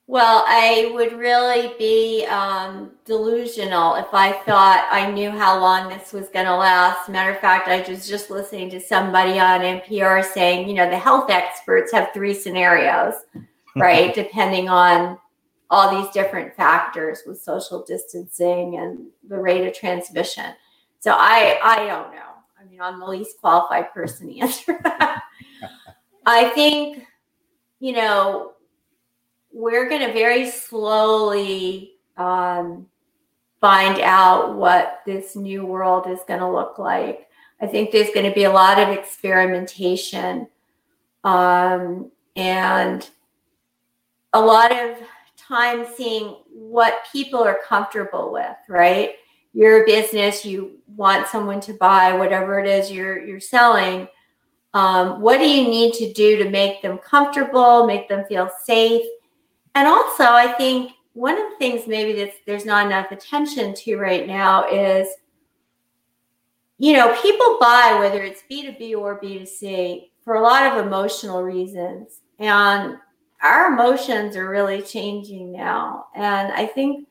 Well, 0.07 0.45
I 0.47 0.93
would 0.95 1.13
really 1.15 1.75
be 1.79 2.27
um, 2.27 2.93
delusional 3.05 3.97
if 3.97 4.07
I 4.13 4.33
thought 4.45 4.89
I 4.89 5.11
knew 5.11 5.31
how 5.33 5.59
long 5.59 5.89
this 5.89 6.13
was 6.13 6.29
going 6.29 6.47
to 6.47 6.55
last. 6.55 7.09
Matter 7.09 7.33
of 7.33 7.41
fact, 7.41 7.67
I 7.67 7.89
was 7.91 8.09
just 8.09 8.31
listening 8.31 8.71
to 8.71 8.81
somebody 8.81 9.41
on 9.41 9.63
NPR 9.63 10.25
saying, 10.25 10.69
you 10.69 10.75
know, 10.75 10.89
the 10.89 10.99
health 10.99 11.29
experts 11.29 11.91
have 11.91 12.11
three 12.15 12.35
scenarios, 12.35 13.15
right? 13.77 14.15
Depending 14.15 14.69
on 14.69 15.19
all 15.71 16.01
these 16.01 16.13
different 16.13 16.55
factors 16.55 17.23
with 17.27 17.43
social 17.43 17.85
distancing 17.85 18.79
and 18.79 19.07
the 19.29 19.39
rate 19.39 19.67
of 19.67 19.75
transmission. 19.75 20.55
So 21.01 21.13
I, 21.17 21.59
I 21.65 21.77
don't 21.87 22.15
know. 22.15 22.30
I'm 22.83 23.01
the 23.01 23.07
least 23.07 23.41
qualified 23.41 23.93
person 23.93 24.29
to 24.29 24.39
answer. 24.41 24.79
I 26.27 26.49
think, 26.51 27.07
you 27.79 27.93
know, 27.93 28.53
we're 29.53 29.89
going 29.89 30.07
to 30.07 30.13
very 30.13 30.51
slowly 30.51 31.95
um, 32.17 32.87
find 33.61 34.01
out 34.01 34.57
what 34.57 35.01
this 35.07 35.37
new 35.37 35.65
world 35.67 36.07
is 36.07 36.21
going 36.27 36.41
to 36.41 36.49
look 36.49 36.79
like. 36.79 37.29
I 37.61 37.67
think 37.67 37.91
there's 37.91 38.11
going 38.11 38.29
to 38.29 38.35
be 38.35 38.45
a 38.45 38.53
lot 38.53 38.79
of 38.79 38.89
experimentation 38.89 40.49
um, 41.25 42.11
and 42.37 43.09
a 44.33 44.41
lot 44.41 44.73
of 44.73 44.97
time 45.37 45.85
seeing 45.97 46.37
what 46.51 47.05
people 47.13 47.41
are 47.41 47.59
comfortable 47.67 48.33
with, 48.33 48.57
right? 48.69 49.15
You're 49.53 49.83
a 49.83 49.87
business, 49.87 50.45
you 50.45 50.79
want 50.97 51.27
someone 51.29 51.61
to 51.63 51.73
buy 51.75 52.13
whatever 52.13 52.61
it 52.61 52.67
is 52.67 52.91
you're 52.91 53.25
you're 53.25 53.41
selling. 53.41 54.09
Um, 54.75 55.21
what 55.21 55.39
do 55.39 55.49
you 55.49 55.65
need 55.65 55.95
to 55.95 56.13
do 56.13 56.37
to 56.43 56.49
make 56.49 56.81
them 56.83 56.99
comfortable, 56.99 57.87
make 57.87 58.09
them 58.09 58.25
feel 58.29 58.49
safe? 58.65 59.05
And 59.75 59.89
also, 59.89 60.25
I 60.25 60.53
think 60.53 60.93
one 61.13 61.35
of 61.35 61.51
the 61.51 61.57
things 61.57 61.87
maybe 61.87 62.13
that 62.21 62.35
there's 62.47 62.65
not 62.65 62.87
enough 62.87 63.11
attention 63.11 63.75
to 63.75 63.97
right 63.97 64.27
now 64.27 64.69
is, 64.69 65.09
you 66.79 66.93
know, 66.93 67.17
people 67.21 67.59
buy 67.61 67.97
whether 67.99 68.23
it's 68.23 68.43
B2B 68.51 68.97
or 68.97 69.21
B2C 69.21 70.11
for 70.25 70.35
a 70.35 70.43
lot 70.43 70.67
of 70.67 70.87
emotional 70.87 71.43
reasons. 71.43 72.21
And 72.39 72.97
our 73.43 73.73
emotions 73.73 74.37
are 74.37 74.49
really 74.49 74.83
changing 74.83 75.53
now. 75.53 76.07
And 76.15 76.53
I 76.53 76.67
think 76.67 77.07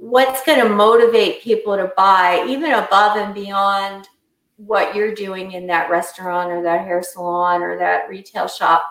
what's 0.00 0.44
going 0.44 0.60
to 0.60 0.68
motivate 0.68 1.42
people 1.42 1.76
to 1.76 1.92
buy 1.96 2.44
even 2.48 2.72
above 2.72 3.16
and 3.16 3.34
beyond 3.34 4.08
what 4.56 4.94
you're 4.94 5.14
doing 5.14 5.52
in 5.52 5.66
that 5.66 5.90
restaurant 5.90 6.50
or 6.50 6.62
that 6.62 6.84
hair 6.84 7.02
salon 7.02 7.62
or 7.62 7.78
that 7.78 8.08
retail 8.08 8.46
shop 8.46 8.88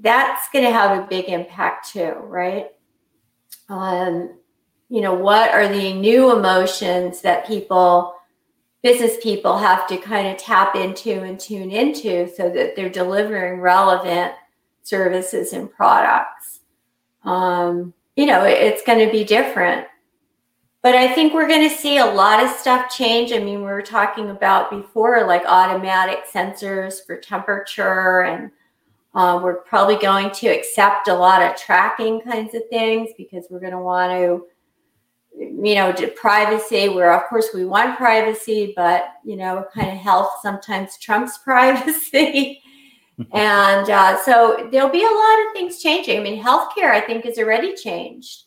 that's 0.00 0.48
going 0.50 0.64
to 0.64 0.70
have 0.70 0.98
a 0.98 1.06
big 1.06 1.26
impact 1.26 1.92
too 1.92 2.14
right? 2.22 2.68
Um, 3.68 4.38
you 4.88 5.00
know 5.00 5.14
what 5.14 5.50
are 5.52 5.68
the 5.68 5.94
new 5.94 6.36
emotions 6.36 7.22
that 7.22 7.46
people 7.46 8.14
business 8.82 9.16
people 9.22 9.56
have 9.56 9.86
to 9.86 9.96
kind 9.96 10.28
of 10.28 10.36
tap 10.36 10.74
into 10.74 11.22
and 11.22 11.38
tune 11.38 11.70
into 11.70 12.28
so 12.34 12.50
that 12.50 12.74
they're 12.74 12.90
delivering 12.90 13.60
relevant 13.60 14.32
services 14.82 15.52
and 15.52 15.70
products? 15.70 16.60
Um, 17.24 17.94
you 18.16 18.26
know, 18.26 18.44
it's 18.44 18.82
going 18.82 19.04
to 19.04 19.10
be 19.10 19.24
different. 19.24 19.86
but 20.82 20.94
I 20.96 21.12
think 21.14 21.32
we're 21.32 21.46
going 21.48 21.68
to 21.68 21.74
see 21.76 21.98
a 21.98 22.04
lot 22.04 22.42
of 22.42 22.50
stuff 22.50 22.90
change. 22.90 23.32
I 23.32 23.38
mean, 23.38 23.58
we 23.60 23.66
were 23.66 23.82
talking 23.82 24.30
about 24.30 24.70
before, 24.70 25.24
like 25.26 25.44
automatic 25.46 26.24
sensors 26.32 27.04
for 27.06 27.16
temperature, 27.16 28.22
and 28.22 28.50
uh, 29.14 29.38
we're 29.42 29.56
probably 29.62 29.96
going 29.96 30.30
to 30.32 30.48
accept 30.48 31.06
a 31.08 31.14
lot 31.14 31.42
of 31.42 31.56
tracking 31.56 32.20
kinds 32.22 32.54
of 32.54 32.62
things 32.70 33.10
because 33.16 33.46
we're 33.50 33.60
going 33.60 33.72
to 33.72 33.78
want 33.78 34.10
to, 34.12 34.46
you 35.38 35.74
know, 35.76 35.92
privacy. 36.16 36.88
Where 36.88 37.12
of 37.12 37.28
course 37.28 37.48
we 37.54 37.64
want 37.64 37.96
privacy, 37.96 38.72
but 38.74 39.04
you 39.24 39.36
know, 39.36 39.66
kind 39.72 39.90
of 39.90 39.98
health 39.98 40.32
sometimes 40.42 40.98
trumps 40.98 41.38
privacy. 41.44 42.61
And 43.32 43.90
uh, 43.90 44.22
so 44.22 44.68
there'll 44.72 44.88
be 44.90 45.04
a 45.04 45.06
lot 45.06 45.46
of 45.46 45.52
things 45.52 45.82
changing. 45.82 46.18
I 46.18 46.22
mean, 46.22 46.42
healthcare, 46.42 46.90
I 46.90 47.00
think, 47.00 47.26
is 47.26 47.38
already 47.38 47.74
changed 47.74 48.44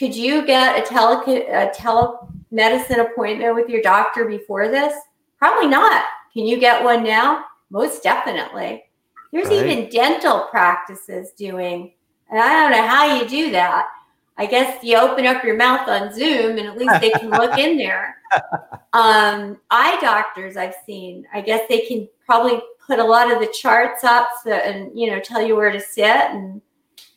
could 0.00 0.16
you 0.16 0.46
get 0.46 0.78
a, 0.78 0.88
tele- 0.88 1.46
a 1.46 1.70
telemedicine 1.76 3.00
appointment 3.00 3.54
with 3.54 3.68
your 3.68 3.82
doctor 3.82 4.24
before 4.24 4.68
this? 4.68 4.94
Probably 5.38 5.68
not. 5.68 6.04
Can 6.32 6.46
you 6.46 6.58
get 6.58 6.82
one 6.82 7.04
now? 7.04 7.44
Most 7.68 8.02
definitely. 8.02 8.82
There's 9.30 9.48
right. 9.48 9.62
even 9.68 9.90
dental 9.90 10.48
practices 10.50 11.32
doing, 11.32 11.92
and 12.30 12.40
I 12.40 12.54
don't 12.54 12.70
know 12.70 12.86
how 12.86 13.14
you 13.14 13.28
do 13.28 13.50
that. 13.50 13.88
I 14.36 14.46
guess 14.46 14.82
you 14.82 14.96
open 14.96 15.26
up 15.26 15.44
your 15.44 15.56
mouth 15.56 15.88
on 15.88 16.14
Zoom 16.14 16.58
and 16.58 16.66
at 16.66 16.78
least 16.78 17.00
they 17.00 17.10
can 17.10 17.30
look 17.30 17.58
in 17.58 17.76
there. 17.76 18.16
Um, 18.92 19.58
eye 19.70 19.98
doctors 20.00 20.56
I've 20.56 20.74
seen, 20.84 21.24
I 21.32 21.40
guess 21.40 21.62
they 21.68 21.80
can 21.80 22.08
probably 22.26 22.60
put 22.84 22.98
a 22.98 23.04
lot 23.04 23.30
of 23.30 23.38
the 23.38 23.46
charts 23.46 24.02
up 24.02 24.28
so, 24.42 24.50
and 24.50 24.90
you 24.98 25.08
know 25.08 25.20
tell 25.20 25.40
you 25.40 25.54
where 25.54 25.70
to 25.70 25.80
sit 25.80 26.04
and 26.04 26.60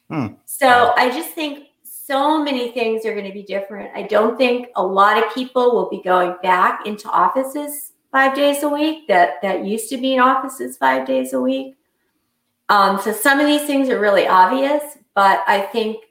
hmm. 0.07 0.27
so 0.45 0.93
I 0.95 1.09
just 1.09 1.31
think 1.31 1.69
so 1.83 2.43
many 2.43 2.71
things 2.71 3.05
are 3.05 3.13
going 3.13 3.25
to 3.25 3.33
be 3.33 3.43
different. 3.43 3.89
I 3.95 4.03
don't 4.03 4.37
think 4.37 4.67
a 4.75 4.85
lot 4.85 5.17
of 5.17 5.33
people 5.33 5.73
will 5.73 5.89
be 5.89 6.01
going 6.03 6.35
back 6.43 6.85
into 6.85 7.09
offices 7.09 7.93
five 8.11 8.35
days 8.35 8.61
a 8.61 8.69
week 8.69 9.07
that 9.07 9.41
that 9.41 9.65
used 9.65 9.89
to 9.89 9.97
be 9.97 10.13
in 10.13 10.19
offices 10.19 10.77
five 10.77 11.07
days 11.07 11.33
a 11.33 11.41
week. 11.41 11.75
Um, 12.69 12.99
so 12.99 13.11
some 13.11 13.39
of 13.39 13.47
these 13.47 13.65
things 13.65 13.89
are 13.89 13.99
really 13.99 14.27
obvious, 14.27 14.97
but 15.15 15.43
I 15.47 15.61
think 15.61 16.03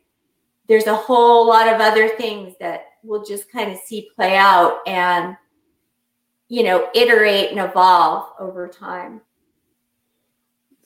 there's 0.69 0.87
a 0.87 0.95
whole 0.95 1.47
lot 1.47 1.69
of 1.69 1.81
other 1.81 2.09
things 2.11 2.55
that 2.61 2.87
we'll 3.03 3.25
just 3.25 3.51
kind 3.51 3.71
of 3.71 3.79
see 3.79 4.09
play 4.15 4.37
out 4.37 4.79
and 4.87 5.37
you 6.49 6.63
know 6.63 6.89
iterate 6.95 7.51
and 7.51 7.61
evolve 7.61 8.31
over 8.39 8.69
time. 8.69 9.21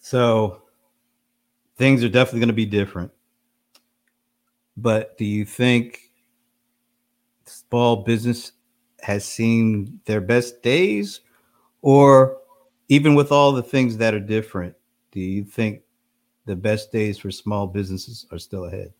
So 0.00 0.62
things 1.76 2.04
are 2.04 2.08
definitely 2.08 2.40
going 2.40 2.48
to 2.48 2.54
be 2.54 2.66
different. 2.66 3.10
But 4.76 5.16
do 5.16 5.24
you 5.24 5.44
think 5.44 6.00
small 7.46 7.96
business 7.96 8.52
has 9.00 9.24
seen 9.24 10.00
their 10.04 10.20
best 10.20 10.62
days? 10.62 11.20
Or 11.82 12.38
even 12.88 13.14
with 13.14 13.32
all 13.32 13.52
the 13.52 13.62
things 13.62 13.96
that 13.98 14.14
are 14.14 14.20
different, 14.20 14.74
do 15.12 15.20
you 15.20 15.44
think 15.44 15.82
the 16.44 16.56
best 16.56 16.92
days 16.92 17.18
for 17.18 17.30
small 17.30 17.66
businesses 17.66 18.26
are 18.30 18.38
still 18.38 18.66
ahead? 18.66 18.92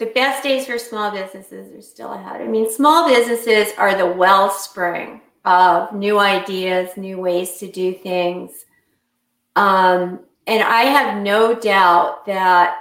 The 0.00 0.06
best 0.06 0.42
days 0.42 0.66
for 0.66 0.78
small 0.78 1.12
businesses 1.12 1.72
are 1.72 1.82
still 1.82 2.12
ahead. 2.12 2.40
I 2.40 2.48
mean, 2.48 2.68
small 2.68 3.08
businesses 3.08 3.72
are 3.78 3.94
the 3.94 4.06
wellspring 4.06 5.20
of 5.44 5.92
new 5.92 6.18
ideas, 6.18 6.96
new 6.96 7.18
ways 7.18 7.58
to 7.58 7.70
do 7.70 7.94
things. 7.94 8.64
Um, 9.54 10.20
and 10.48 10.62
I 10.62 10.82
have 10.82 11.22
no 11.22 11.54
doubt 11.54 12.26
that 12.26 12.78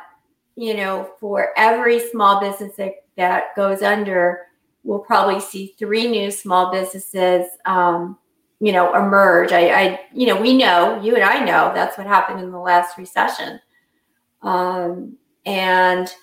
you 0.60 0.76
know, 0.76 1.10
for 1.22 1.54
every 1.56 2.00
small 2.10 2.42
business 2.42 2.76
that, 2.76 3.06
that 3.16 3.56
goes 3.56 3.82
under, 3.82 4.48
we'll 4.84 5.00
probably 5.00 5.40
see 5.40 5.74
three 5.80 6.06
new 6.06 6.30
small 6.30 6.70
businesses, 6.70 7.48
um, 7.66 8.18
you 8.60 8.74
know, 8.74 8.94
emerge. 8.94 9.54
I, 9.54 9.70
I, 9.70 10.00
you 10.14 10.28
know, 10.28 10.40
we 10.40 10.58
know, 10.58 11.02
you 11.02 11.16
and 11.16 11.24
I 11.24 11.40
know 11.46 11.72
that's 11.74 11.98
what 11.98 12.08
happened 12.08 12.42
in 12.42 12.52
the 12.52 12.60
last 12.60 12.98
recession. 12.98 13.62
Um, 14.42 15.16
and 15.46 16.14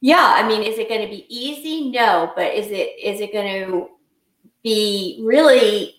yeah, 0.00 0.34
I 0.36 0.46
mean, 0.46 0.62
is 0.62 0.78
it 0.78 0.88
going 0.88 1.02
to 1.02 1.08
be 1.08 1.26
easy? 1.28 1.90
No, 1.90 2.32
but 2.36 2.54
is 2.54 2.68
it, 2.68 2.98
is 3.02 3.20
it 3.20 3.32
going 3.32 3.66
to 3.66 3.88
be 4.62 5.20
really 5.24 5.94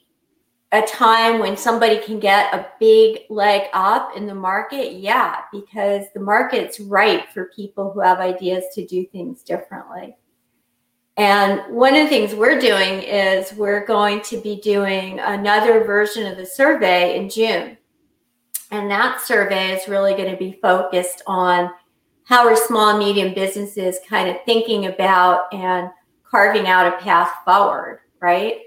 a 0.72 0.82
time 0.84 1.39
when 1.39 1.58
somebody 1.58 1.97
can 2.00 2.20
get 2.20 2.54
a 2.54 2.68
big 2.80 3.22
leg 3.30 3.64
up 3.74 4.16
in 4.16 4.26
the 4.28 4.36
market? 4.36 4.93
Yeah, 4.93 5.41
because 5.52 6.06
the 6.14 6.20
market's 6.20 6.80
right 6.80 7.26
for 7.34 7.52
people 7.56 7.91
who 7.91 8.00
have 8.00 8.20
ideas 8.20 8.64
to 8.76 8.86
do 8.86 9.06
things 9.06 9.43
differently. 9.43 10.16
And 11.18 11.62
one 11.76 11.95
of 11.95 12.04
the 12.04 12.08
things 12.08 12.34
we're 12.34 12.62
doing 12.62 13.02
is 13.04 13.52
we're 13.52 13.86
going 13.86 14.22
to 14.22 14.39
be 14.39 14.62
doing 14.62 15.20
another 15.20 15.84
version 15.84 16.26
of 16.26 16.38
the 16.38 16.45
survey 16.45 17.18
in 17.18 17.30
June. 17.30 17.78
And 18.72 18.89
that 18.89 19.20
survey 19.20 19.74
is 19.76 19.89
really 19.89 20.14
going 20.14 20.32
to 20.32 20.38
be 20.38 20.60
focused 20.62 21.24
on 21.28 21.72
how 22.30 22.47
are 22.47 22.55
small 22.55 22.89
and 22.89 22.99
medium 22.99 23.34
businesses 23.34 23.97
kind 24.07 24.30
of 24.30 24.38
thinking 24.45 24.86
about 24.86 25.51
and 25.51 25.89
carving 26.23 26.67
out 26.67 26.86
a 26.86 26.97
path 27.03 27.34
forward, 27.43 28.01
right? 28.21 28.59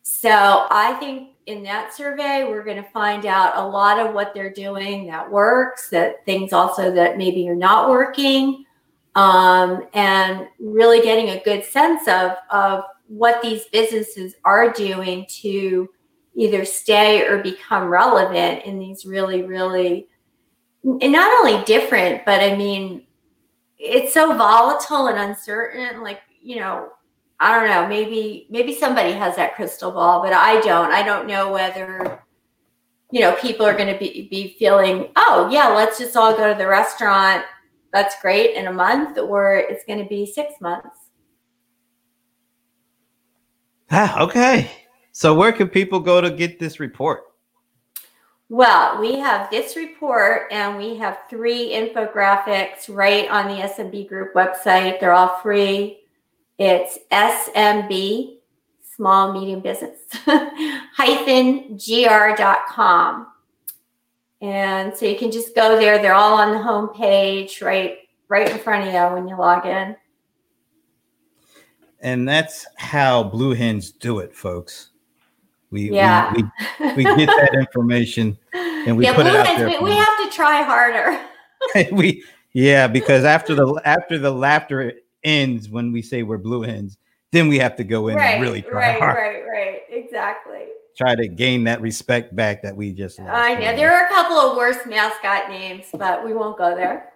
So 0.00 0.30
I 0.30 0.94
think 0.94 1.34
in 1.44 1.62
that 1.64 1.92
survey, 1.92 2.44
we're 2.44 2.64
going 2.64 2.82
to 2.82 2.90
find 2.90 3.26
out 3.26 3.58
a 3.58 3.68
lot 3.68 3.98
of 3.98 4.14
what 4.14 4.32
they're 4.32 4.52
doing 4.52 5.06
that 5.08 5.30
works, 5.30 5.90
that 5.90 6.24
things 6.24 6.54
also 6.54 6.90
that 6.94 7.18
maybe 7.18 7.42
you're 7.42 7.54
not 7.54 7.90
working, 7.90 8.64
um, 9.14 9.86
and 9.92 10.48
really 10.58 11.02
getting 11.02 11.28
a 11.28 11.42
good 11.44 11.64
sense 11.64 12.08
of, 12.08 12.32
of 12.48 12.84
what 13.08 13.42
these 13.42 13.66
businesses 13.66 14.36
are 14.46 14.72
doing 14.72 15.26
to 15.42 15.86
either 16.34 16.64
stay 16.64 17.26
or 17.26 17.42
become 17.42 17.88
relevant 17.88 18.64
in 18.64 18.78
these 18.78 19.04
really, 19.04 19.42
really, 19.42 20.08
and 20.84 21.12
not 21.12 21.38
only 21.40 21.64
different, 21.64 22.24
but 22.24 22.40
I 22.40 22.56
mean, 22.56 23.06
it's 23.78 24.14
so 24.14 24.36
volatile 24.36 25.08
and 25.08 25.18
uncertain. 25.18 26.02
Like, 26.02 26.20
you 26.42 26.56
know, 26.56 26.90
I 27.40 27.58
don't 27.58 27.68
know. 27.68 27.86
Maybe 27.86 28.46
maybe 28.50 28.74
somebody 28.74 29.12
has 29.12 29.36
that 29.36 29.54
crystal 29.54 29.92
ball, 29.92 30.22
but 30.22 30.32
I 30.32 30.60
don't. 30.60 30.90
I 30.90 31.02
don't 31.02 31.26
know 31.26 31.52
whether 31.52 32.22
you 33.10 33.20
know 33.20 33.34
people 33.36 33.64
are 33.64 33.76
going 33.76 33.92
to 33.92 33.98
be 33.98 34.28
be 34.28 34.56
feeling, 34.58 35.08
oh 35.16 35.48
yeah, 35.50 35.68
let's 35.68 35.98
just 35.98 36.16
all 36.16 36.36
go 36.36 36.52
to 36.52 36.58
the 36.58 36.66
restaurant. 36.66 37.44
That's 37.92 38.20
great 38.20 38.54
in 38.54 38.66
a 38.66 38.72
month, 38.72 39.18
or 39.18 39.54
it's 39.54 39.84
going 39.84 40.00
to 40.00 40.08
be 40.08 40.26
six 40.26 40.54
months. 40.60 40.98
Ah, 43.90 44.20
okay. 44.22 44.70
So 45.12 45.34
where 45.34 45.52
can 45.52 45.68
people 45.68 46.00
go 46.00 46.20
to 46.20 46.30
get 46.30 46.58
this 46.58 46.78
report? 46.80 47.22
Well, 48.50 48.98
we 48.98 49.18
have 49.18 49.50
this 49.50 49.76
report 49.76 50.50
and 50.50 50.78
we 50.78 50.96
have 50.96 51.18
three 51.28 51.72
infographics 51.72 52.88
right 52.88 53.28
on 53.30 53.46
the 53.48 53.62
SMB 53.62 54.08
group 54.08 54.32
website. 54.34 55.00
They're 55.00 55.12
all 55.12 55.38
free. 55.40 56.00
It's 56.58 56.98
SMB, 57.12 58.38
small 58.96 59.34
medium 59.34 59.60
business, 59.60 59.98
hyphen 60.24 61.76
gr.com. 61.76 63.26
And 64.40 64.96
so 64.96 65.04
you 65.04 65.18
can 65.18 65.30
just 65.30 65.54
go 65.54 65.78
there. 65.78 66.00
They're 66.00 66.14
all 66.14 66.38
on 66.38 66.52
the 66.52 66.62
home 66.62 66.88
page, 66.88 67.60
right, 67.60 67.98
right 68.28 68.50
in 68.50 68.58
front 68.58 68.88
of 68.88 68.94
you 68.94 69.14
when 69.14 69.28
you 69.28 69.36
log 69.36 69.66
in. 69.66 69.94
And 72.00 72.26
that's 72.26 72.66
how 72.76 73.24
Blue 73.24 73.52
Hens 73.54 73.90
do 73.90 74.20
it, 74.20 74.34
folks. 74.34 74.90
We 75.70 75.90
yeah. 75.90 76.32
we, 76.32 76.42
we, 76.80 76.94
we 76.94 77.04
get 77.16 77.26
that 77.26 77.54
information 77.54 78.38
and 78.52 78.96
we 78.96 79.04
yeah, 79.04 79.14
put 79.14 79.26
it 79.26 79.34
out 79.34 79.44
there. 79.44 79.66
We, 79.66 79.78
we 79.78 79.92
have 79.92 80.18
to 80.18 80.30
try 80.30 80.62
harder. 80.62 81.20
we 81.92 82.24
yeah, 82.52 82.86
because 82.86 83.24
after 83.24 83.54
the 83.54 83.80
after 83.84 84.18
the 84.18 84.30
laughter 84.30 84.94
ends 85.24 85.68
when 85.68 85.92
we 85.92 86.02
say 86.02 86.22
we're 86.22 86.38
blue 86.38 86.62
hens, 86.62 86.96
then 87.32 87.48
we 87.48 87.58
have 87.58 87.76
to 87.76 87.84
go 87.84 88.08
in 88.08 88.16
right, 88.16 88.34
and 88.34 88.42
really 88.42 88.62
try 88.62 88.92
right, 88.92 88.98
hard. 88.98 89.16
Right, 89.16 89.42
right, 89.46 89.80
exactly. 89.90 90.64
Try 90.96 91.14
to 91.14 91.28
gain 91.28 91.64
that 91.64 91.80
respect 91.80 92.34
back 92.34 92.62
that 92.62 92.74
we 92.74 92.92
just 92.92 93.18
lost. 93.20 93.30
I 93.30 93.54
know 93.54 93.76
there 93.76 93.94
are 93.94 94.06
a 94.06 94.08
couple 94.08 94.36
of 94.36 94.56
worse 94.56 94.84
mascot 94.86 95.48
names, 95.48 95.86
but 95.92 96.24
we 96.24 96.32
won't 96.32 96.58
go 96.58 96.74
there. 96.74 97.12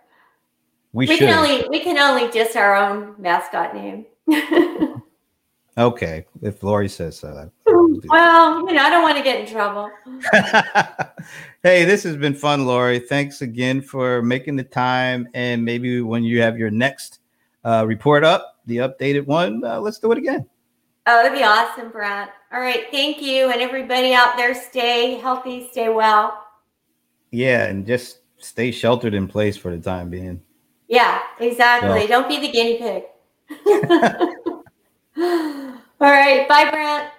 We, 0.93 1.07
we 1.07 1.19
can 1.19 1.31
only 1.31 1.67
we 1.69 1.81
can 1.81 1.99
only 1.99 2.31
diss 2.31 2.55
our 2.55 2.77
own 2.77 3.15
mascot 3.19 3.75
name. 3.75 4.07
Okay, 5.79 6.27
if 6.43 6.63
Laurie 6.63 6.89
says 6.89 7.19
so. 7.19 7.51
Well, 8.09 8.67
you 8.67 8.75
know, 8.75 8.83
I 8.83 8.91
don't 8.91 9.03
want 9.03 9.17
to 9.17 9.23
get 9.23 9.41
in 9.41 9.47
trouble. 9.47 9.91
hey, 11.63 11.85
this 11.85 12.03
has 12.03 12.17
been 12.17 12.35
fun, 12.35 12.67
Laurie. 12.67 12.99
Thanks 12.99 13.43
again 13.43 13.81
for 13.81 14.23
making 14.23 14.57
the 14.57 14.65
time. 14.65 15.29
And 15.35 15.65
maybe 15.65 16.01
when 16.01 16.25
you 16.25 16.43
have 16.43 16.59
your 16.59 16.71
next 16.71 17.21
uh, 17.65 17.85
report 17.87 18.25
up, 18.25 18.59
the 18.67 18.79
updated 18.79 19.27
one. 19.27 19.65
Uh, 19.65 19.81
let's 19.81 19.99
do 19.99 20.11
it 20.13 20.19
again. 20.19 20.47
Oh, 21.07 21.23
that'd 21.23 21.37
be 21.37 21.45
awesome, 21.45 21.91
Brad. 21.91 22.31
All 22.53 22.61
right. 22.61 22.87
Thank 22.91 23.23
you. 23.23 23.51
And 23.51 23.61
everybody 23.61 24.15
out 24.15 24.37
there, 24.37 24.55
stay 24.55 25.17
healthy, 25.17 25.69
stay 25.71 25.89
well. 25.89 26.45
Yeah. 27.31 27.67
And 27.67 27.87
just 27.87 28.19
stay 28.39 28.71
sheltered 28.71 29.15
in 29.15 29.29
place 29.29 29.57
for 29.57 29.71
the 29.71 29.83
time 29.83 30.11
being. 30.11 30.41
Yeah, 30.89 31.21
exactly. 31.41 32.07
Don't 32.07 32.29
be 32.29 32.41
the 32.41 32.51
guinea 32.53 32.79
pig. 32.79 33.05
All 35.23 36.11
right. 36.11 36.49
Bye, 36.49 36.71
Brent. 36.71 37.12